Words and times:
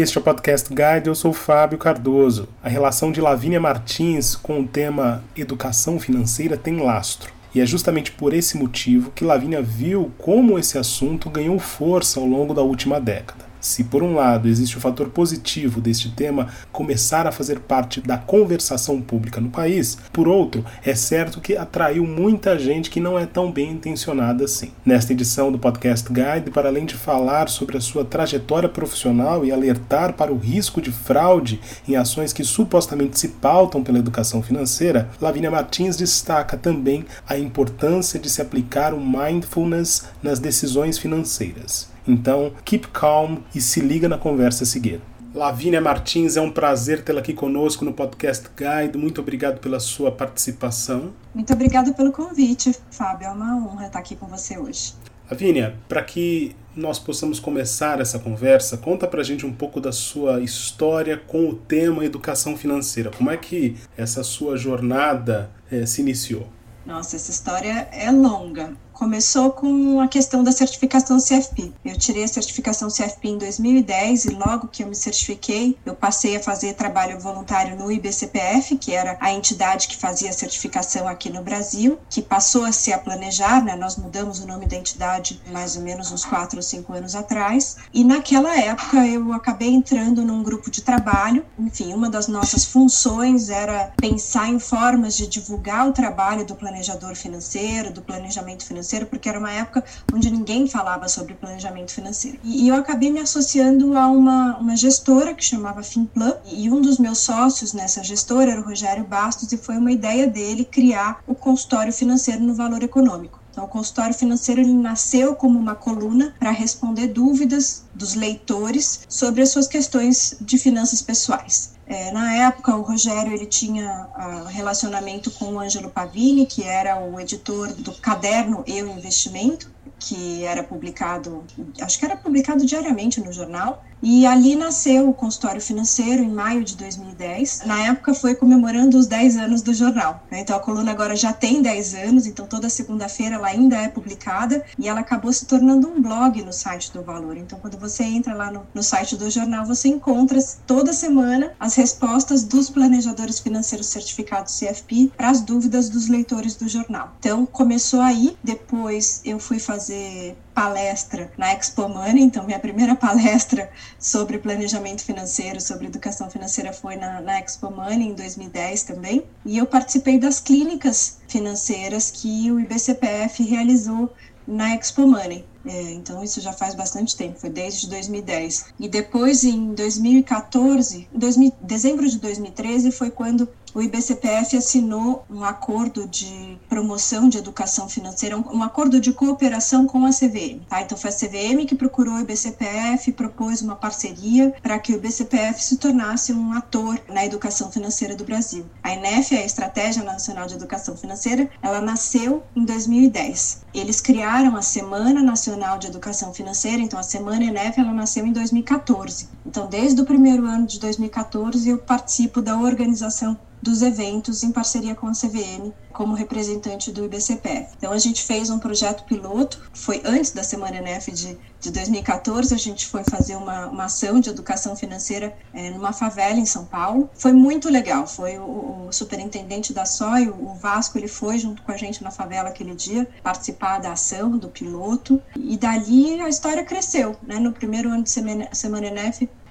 Este 0.00 0.16
é 0.16 0.20
o 0.22 0.24
Podcast 0.24 0.66
Guide, 0.70 1.08
eu 1.08 1.14
sou 1.14 1.30
Fábio 1.30 1.76
Cardoso. 1.76 2.48
A 2.62 2.70
relação 2.70 3.12
de 3.12 3.20
Lavínia 3.20 3.60
Martins 3.60 4.34
com 4.34 4.60
o 4.60 4.66
tema 4.66 5.22
educação 5.36 6.00
financeira 6.00 6.56
tem 6.56 6.78
lastro. 6.78 7.30
E 7.54 7.60
é 7.60 7.66
justamente 7.66 8.10
por 8.10 8.32
esse 8.32 8.56
motivo 8.56 9.10
que 9.10 9.26
Lavínia 9.26 9.60
viu 9.60 10.10
como 10.16 10.58
esse 10.58 10.78
assunto 10.78 11.28
ganhou 11.28 11.58
força 11.58 12.18
ao 12.18 12.24
longo 12.24 12.54
da 12.54 12.62
última 12.62 12.98
década. 12.98 13.49
Se, 13.60 13.84
por 13.84 14.02
um 14.02 14.14
lado, 14.14 14.48
existe 14.48 14.78
o 14.78 14.80
fator 14.80 15.10
positivo 15.10 15.80
deste 15.80 16.10
tema 16.10 16.48
começar 16.72 17.26
a 17.26 17.32
fazer 17.32 17.60
parte 17.60 18.00
da 18.00 18.16
conversação 18.16 19.00
pública 19.00 19.40
no 19.40 19.50
país, 19.50 19.98
por 20.12 20.26
outro, 20.26 20.64
é 20.84 20.94
certo 20.94 21.40
que 21.40 21.56
atraiu 21.56 22.06
muita 22.06 22.58
gente 22.58 22.90
que 22.90 23.00
não 23.00 23.18
é 23.18 23.26
tão 23.26 23.52
bem 23.52 23.72
intencionada 23.72 24.44
assim. 24.44 24.72
Nesta 24.84 25.12
edição 25.12 25.52
do 25.52 25.58
Podcast 25.58 26.08
Guide, 26.10 26.50
para 26.50 26.68
além 26.68 26.86
de 26.86 26.94
falar 26.94 27.48
sobre 27.48 27.76
a 27.76 27.80
sua 27.80 28.04
trajetória 28.04 28.68
profissional 28.68 29.44
e 29.44 29.52
alertar 29.52 30.14
para 30.14 30.32
o 30.32 30.38
risco 30.38 30.80
de 30.80 30.90
fraude 30.90 31.60
em 31.86 31.96
ações 31.96 32.32
que 32.32 32.44
supostamente 32.44 33.18
se 33.18 33.28
pautam 33.28 33.82
pela 33.82 33.98
educação 33.98 34.42
financeira, 34.42 35.10
Lavínia 35.20 35.50
Martins 35.50 35.96
destaca 35.96 36.56
também 36.56 37.04
a 37.28 37.36
importância 37.36 38.18
de 38.18 38.30
se 38.30 38.40
aplicar 38.40 38.94
o 38.94 39.00
mindfulness 39.00 40.08
nas 40.22 40.38
decisões 40.38 40.98
financeiras. 40.98 41.90
Então, 42.06 42.52
keep 42.64 42.88
calm 42.88 43.38
e 43.54 43.60
se 43.60 43.80
liga 43.80 44.08
na 44.08 44.18
conversa 44.18 44.64
a 44.64 44.66
seguir. 44.66 45.00
Lavínia 45.32 45.80
Martins, 45.80 46.36
é 46.36 46.40
um 46.40 46.50
prazer 46.50 47.04
tê-la 47.04 47.20
aqui 47.20 47.32
conosco 47.32 47.84
no 47.84 47.92
Podcast 47.92 48.48
Guide. 48.56 48.98
Muito 48.98 49.20
obrigado 49.20 49.60
pela 49.60 49.78
sua 49.78 50.10
participação. 50.10 51.12
Muito 51.32 51.52
obrigada 51.52 51.92
pelo 51.92 52.10
convite, 52.10 52.74
Fábio. 52.90 53.28
É 53.28 53.30
uma 53.30 53.56
honra 53.56 53.86
estar 53.86 54.00
aqui 54.00 54.16
com 54.16 54.26
você 54.26 54.58
hoje. 54.58 54.92
Lavínia, 55.30 55.76
para 55.88 56.02
que 56.02 56.56
nós 56.74 56.98
possamos 56.98 57.38
começar 57.38 58.00
essa 58.00 58.18
conversa, 58.18 58.76
conta 58.76 59.06
pra 59.06 59.22
gente 59.22 59.46
um 59.46 59.52
pouco 59.52 59.80
da 59.80 59.92
sua 59.92 60.40
história 60.40 61.16
com 61.16 61.48
o 61.48 61.54
tema 61.54 62.04
educação 62.04 62.56
financeira. 62.56 63.12
Como 63.16 63.30
é 63.30 63.36
que 63.36 63.76
essa 63.96 64.24
sua 64.24 64.56
jornada 64.56 65.48
eh, 65.70 65.86
se 65.86 66.00
iniciou? 66.00 66.48
Nossa, 66.84 67.14
essa 67.14 67.30
história 67.30 67.88
é 67.92 68.10
longa 68.10 68.72
começou 69.00 69.50
com 69.50 69.98
a 69.98 70.06
questão 70.06 70.44
da 70.44 70.52
certificação 70.52 71.16
CFP. 71.16 71.72
Eu 71.82 71.96
tirei 71.96 72.22
a 72.22 72.28
certificação 72.28 72.88
CFP 72.88 73.28
em 73.28 73.38
2010 73.38 74.26
e 74.26 74.28
logo 74.28 74.68
que 74.68 74.82
eu 74.82 74.88
me 74.88 74.94
certifiquei, 74.94 75.78
eu 75.86 75.94
passei 75.94 76.36
a 76.36 76.42
fazer 76.42 76.74
trabalho 76.74 77.18
voluntário 77.18 77.74
no 77.78 77.90
IBCPF, 77.90 78.76
que 78.76 78.92
era 78.92 79.16
a 79.18 79.32
entidade 79.32 79.88
que 79.88 79.96
fazia 79.96 80.28
a 80.28 80.34
certificação 80.34 81.08
aqui 81.08 81.30
no 81.30 81.42
Brasil, 81.42 81.98
que 82.10 82.20
passou 82.20 82.62
a 82.66 82.72
se 82.72 82.92
a 82.92 82.98
planejar, 82.98 83.64
né? 83.64 83.74
Nós 83.74 83.96
mudamos 83.96 84.40
o 84.40 84.46
nome 84.46 84.66
da 84.66 84.76
entidade 84.76 85.40
mais 85.50 85.76
ou 85.76 85.82
menos 85.82 86.12
uns 86.12 86.26
quatro 86.26 86.58
ou 86.58 86.62
cinco 86.62 86.92
anos 86.92 87.14
atrás. 87.14 87.78
E 87.94 88.04
naquela 88.04 88.54
época 88.54 89.06
eu 89.06 89.32
acabei 89.32 89.70
entrando 89.70 90.22
num 90.26 90.42
grupo 90.42 90.70
de 90.70 90.82
trabalho. 90.82 91.42
Enfim, 91.58 91.94
uma 91.94 92.10
das 92.10 92.28
nossas 92.28 92.66
funções 92.66 93.48
era 93.48 93.94
pensar 93.96 94.48
em 94.48 94.58
formas 94.58 95.16
de 95.16 95.26
divulgar 95.26 95.88
o 95.88 95.92
trabalho 95.92 96.44
do 96.44 96.54
planejador 96.54 97.16
financeiro, 97.16 97.90
do 97.90 98.02
planejamento 98.02 98.66
financeiro 98.66 98.89
financeiro, 98.90 99.06
porque 99.06 99.28
era 99.28 99.38
uma 99.38 99.52
época 99.52 99.84
onde 100.12 100.30
ninguém 100.30 100.66
falava 100.66 101.08
sobre 101.08 101.34
planejamento 101.34 101.92
financeiro. 101.92 102.38
E, 102.42 102.64
e 102.64 102.68
eu 102.68 102.74
acabei 102.74 103.10
me 103.10 103.20
associando 103.20 103.96
a 103.96 104.08
uma, 104.08 104.58
uma 104.58 104.76
gestora 104.76 105.34
que 105.34 105.44
chamava 105.44 105.82
Finplan, 105.82 106.34
e 106.50 106.70
um 106.70 106.80
dos 106.80 106.98
meus 106.98 107.18
sócios 107.18 107.72
nessa 107.72 108.02
gestora 108.02 108.50
era 108.50 108.60
o 108.60 108.64
Rogério 108.64 109.04
Bastos, 109.04 109.52
e 109.52 109.56
foi 109.56 109.76
uma 109.76 109.92
ideia 109.92 110.26
dele 110.26 110.64
criar 110.64 111.22
o 111.26 111.34
consultório 111.34 111.92
financeiro 111.92 112.42
no 112.42 112.54
valor 112.54 112.82
econômico. 112.82 113.38
Então, 113.50 113.64
o 113.64 113.68
consultório 113.68 114.14
financeiro 114.14 114.60
ele 114.60 114.72
nasceu 114.72 115.34
como 115.34 115.58
uma 115.58 115.74
coluna 115.74 116.34
para 116.38 116.52
responder 116.52 117.08
dúvidas 117.08 117.84
dos 117.92 118.14
leitores 118.14 119.00
sobre 119.08 119.42
as 119.42 119.50
suas 119.50 119.66
questões 119.66 120.36
de 120.40 120.56
finanças 120.56 121.02
pessoais. 121.02 121.72
É, 121.90 122.12
na 122.12 122.32
época, 122.32 122.76
o 122.76 122.82
Rogério 122.82 123.32
ele 123.32 123.46
tinha 123.46 124.06
uh, 124.16 124.44
relacionamento 124.46 125.28
com 125.32 125.46
o 125.54 125.58
Ângelo 125.58 125.90
Pavini, 125.90 126.46
que 126.46 126.62
era 126.62 127.00
o 127.00 127.18
editor 127.18 127.72
do 127.72 127.92
caderno 127.94 128.62
Eu 128.64 128.86
Investimento, 128.86 129.68
que 129.98 130.44
era 130.44 130.62
publicado, 130.62 131.44
acho 131.80 131.98
que 131.98 132.04
era 132.04 132.16
publicado 132.16 132.64
diariamente 132.64 133.20
no 133.20 133.32
jornal. 133.32 133.84
E 134.02 134.24
ali 134.24 134.56
nasceu 134.56 135.10
o 135.10 135.12
consultório 135.12 135.60
financeiro 135.60 136.22
em 136.22 136.30
maio 136.30 136.64
de 136.64 136.74
2010. 136.74 137.64
Na 137.66 137.88
época 137.88 138.14
foi 138.14 138.34
comemorando 138.34 138.96
os 138.96 139.06
10 139.06 139.36
anos 139.36 139.60
do 139.60 139.74
jornal. 139.74 140.24
Né? 140.30 140.40
Então 140.40 140.56
a 140.56 140.60
coluna 140.60 140.90
agora 140.90 141.14
já 141.14 141.34
tem 141.34 141.60
10 141.60 141.94
anos, 141.94 142.26
então 142.26 142.46
toda 142.46 142.70
segunda-feira 142.70 143.34
ela 143.34 143.48
ainda 143.48 143.76
é 143.76 143.88
publicada 143.88 144.64
e 144.78 144.88
ela 144.88 145.00
acabou 145.00 145.30
se 145.30 145.44
tornando 145.44 145.86
um 145.86 146.00
blog 146.00 146.42
no 146.42 146.52
site 146.52 146.90
do 146.92 147.02
Valor. 147.02 147.36
Então 147.36 147.58
quando 147.60 147.78
você 147.78 148.02
entra 148.04 148.32
lá 148.32 148.50
no, 148.50 148.66
no 148.72 148.82
site 148.82 149.16
do 149.16 149.30
jornal, 149.30 149.66
você 149.66 149.88
encontra 149.88 150.38
toda 150.66 150.94
semana 150.94 151.52
as 151.60 151.74
respostas 151.80 152.44
dos 152.44 152.68
planejadores 152.68 153.40
financeiros 153.40 153.86
certificados 153.86 154.58
CFP 154.58 155.10
para 155.16 155.30
as 155.30 155.40
dúvidas 155.40 155.88
dos 155.88 156.08
leitores 156.08 156.54
do 156.54 156.68
jornal. 156.68 157.14
Então 157.18 157.46
começou 157.46 158.02
aí, 158.02 158.36
depois 158.44 159.22
eu 159.24 159.38
fui 159.38 159.58
fazer 159.58 160.36
palestra 160.54 161.32
na 161.38 161.54
Expo 161.54 161.88
Money, 161.88 162.22
então 162.22 162.44
minha 162.44 162.58
primeira 162.58 162.94
palestra 163.06 163.70
sobre 163.98 164.36
planejamento 164.38 165.02
financeiro, 165.02 165.58
sobre 165.58 165.86
educação 165.86 166.28
financeira 166.28 166.70
foi 166.70 166.96
na, 166.96 167.22
na 167.22 167.40
Expo 167.40 167.70
Money 167.70 168.08
em 168.08 168.14
2010 168.14 168.82
também, 168.82 169.24
e 169.46 169.56
eu 169.56 169.64
participei 169.64 170.18
das 170.18 170.38
clínicas 170.38 171.18
financeiras 171.28 172.10
que 172.10 172.52
o 172.52 172.60
IBCPF 172.60 173.42
realizou 173.42 174.12
na 174.50 174.74
Expo 174.74 175.06
Money. 175.06 175.44
É, 175.64 175.92
então 175.92 176.22
isso 176.24 176.40
já 176.40 176.52
faz 176.52 176.74
bastante 176.74 177.14
tempo, 177.16 177.38
foi 177.38 177.50
desde 177.50 177.88
2010. 177.88 178.66
E 178.78 178.88
depois 178.88 179.44
em 179.44 179.74
2014, 179.74 181.08
em 181.12 181.18
2000, 181.18 181.52
dezembro 181.60 182.08
de 182.08 182.18
2013 182.18 182.90
foi 182.90 183.10
quando 183.10 183.48
o 183.74 183.80
IBCPF 183.80 184.56
assinou 184.56 185.24
um 185.30 185.44
acordo 185.44 186.06
de 186.06 186.58
promoção 186.68 187.28
de 187.28 187.38
educação 187.38 187.88
financeira, 187.88 188.36
um, 188.36 188.62
acordo 188.62 189.00
de 189.00 189.12
cooperação 189.12 189.86
com 189.86 190.04
a 190.04 190.10
CVM. 190.10 190.60
Tá? 190.68 190.82
Então 190.82 190.98
foi 190.98 191.10
a 191.10 191.12
CVM 191.12 191.66
que 191.66 191.74
procurou 191.74 192.14
o 192.14 192.20
IBCPF, 192.20 193.12
propôs 193.12 193.62
uma 193.62 193.76
parceria 193.76 194.52
para 194.62 194.78
que 194.78 194.92
o 194.92 194.96
IBCPF 194.96 195.62
se 195.62 195.76
tornasse 195.76 196.32
um 196.32 196.52
ator 196.52 197.00
na 197.08 197.24
educação 197.24 197.70
financeira 197.70 198.16
do 198.16 198.24
Brasil. 198.24 198.66
A 198.82 198.92
INEF, 198.92 199.36
a 199.36 199.44
Estratégia 199.44 200.02
Nacional 200.02 200.46
de 200.46 200.54
Educação 200.54 200.96
Financeira, 200.96 201.48
ela 201.62 201.80
nasceu 201.80 202.42
em 202.56 202.64
2010. 202.64 203.64
Eles 203.72 204.00
criaram 204.00 204.56
a 204.56 204.62
Semana 204.62 205.22
Nacional 205.22 205.78
de 205.78 205.86
Educação 205.86 206.34
Financeira, 206.34 206.82
então 206.82 206.98
a 206.98 207.04
Semana 207.04 207.44
INEF 207.44 207.78
ela 207.78 207.92
nasceu 207.92 208.26
em 208.26 208.32
2014. 208.32 209.28
Então 209.46 209.68
desde 209.68 210.00
o 210.00 210.04
primeiro 210.04 210.44
ano 210.44 210.66
de 210.66 210.80
2014 210.80 211.68
eu 211.68 211.78
participo 211.78 212.42
da 212.42 212.58
organização 212.58 213.38
dos 213.62 213.82
eventos 213.82 214.42
em 214.42 214.52
parceria 214.52 214.94
com 214.94 215.06
a 215.06 215.12
CVM 215.12 215.72
como 215.92 216.14
representante 216.14 216.90
do 216.90 217.04
IBCPF. 217.04 217.72
Então 217.76 217.92
a 217.92 217.98
gente 217.98 218.22
fez 218.22 218.48
um 218.48 218.58
projeto 218.58 219.04
piloto, 219.04 219.60
foi 219.72 220.00
antes 220.04 220.30
da 220.30 220.42
Semana 220.42 220.76
ENEF 220.76 221.10
de, 221.10 221.36
de 221.58 221.70
2014, 221.70 222.54
a 222.54 222.56
gente 222.56 222.86
foi 222.86 223.02
fazer 223.04 223.36
uma, 223.36 223.66
uma 223.66 223.84
ação 223.84 224.20
de 224.20 224.30
educação 224.30 224.76
financeira 224.76 225.36
é, 225.52 225.70
numa 225.70 225.92
favela 225.92 226.38
em 226.38 226.46
São 226.46 226.64
Paulo. 226.64 227.10
Foi 227.14 227.32
muito 227.32 227.68
legal, 227.68 228.06
foi 228.06 228.38
o, 228.38 228.86
o 228.88 228.92
superintendente 228.92 229.72
da 229.72 229.84
SOI, 229.84 230.28
o 230.28 230.54
Vasco, 230.54 230.96
ele 230.96 231.08
foi 231.08 231.38
junto 231.38 231.62
com 231.62 231.72
a 231.72 231.76
gente 231.76 232.02
na 232.02 232.10
favela 232.10 232.48
aquele 232.48 232.74
dia 232.74 233.06
participar 233.22 233.78
da 233.78 233.92
ação, 233.92 234.38
do 234.38 234.48
piloto, 234.48 235.20
e 235.36 235.56
dali 235.56 236.20
a 236.20 236.28
história 236.28 236.64
cresceu. 236.64 237.16
Né? 237.22 237.38
No 237.38 237.52
primeiro 237.52 237.90
ano 237.90 238.04
de 238.04 238.10
Semana, 238.10 238.48
Semana 238.52 238.86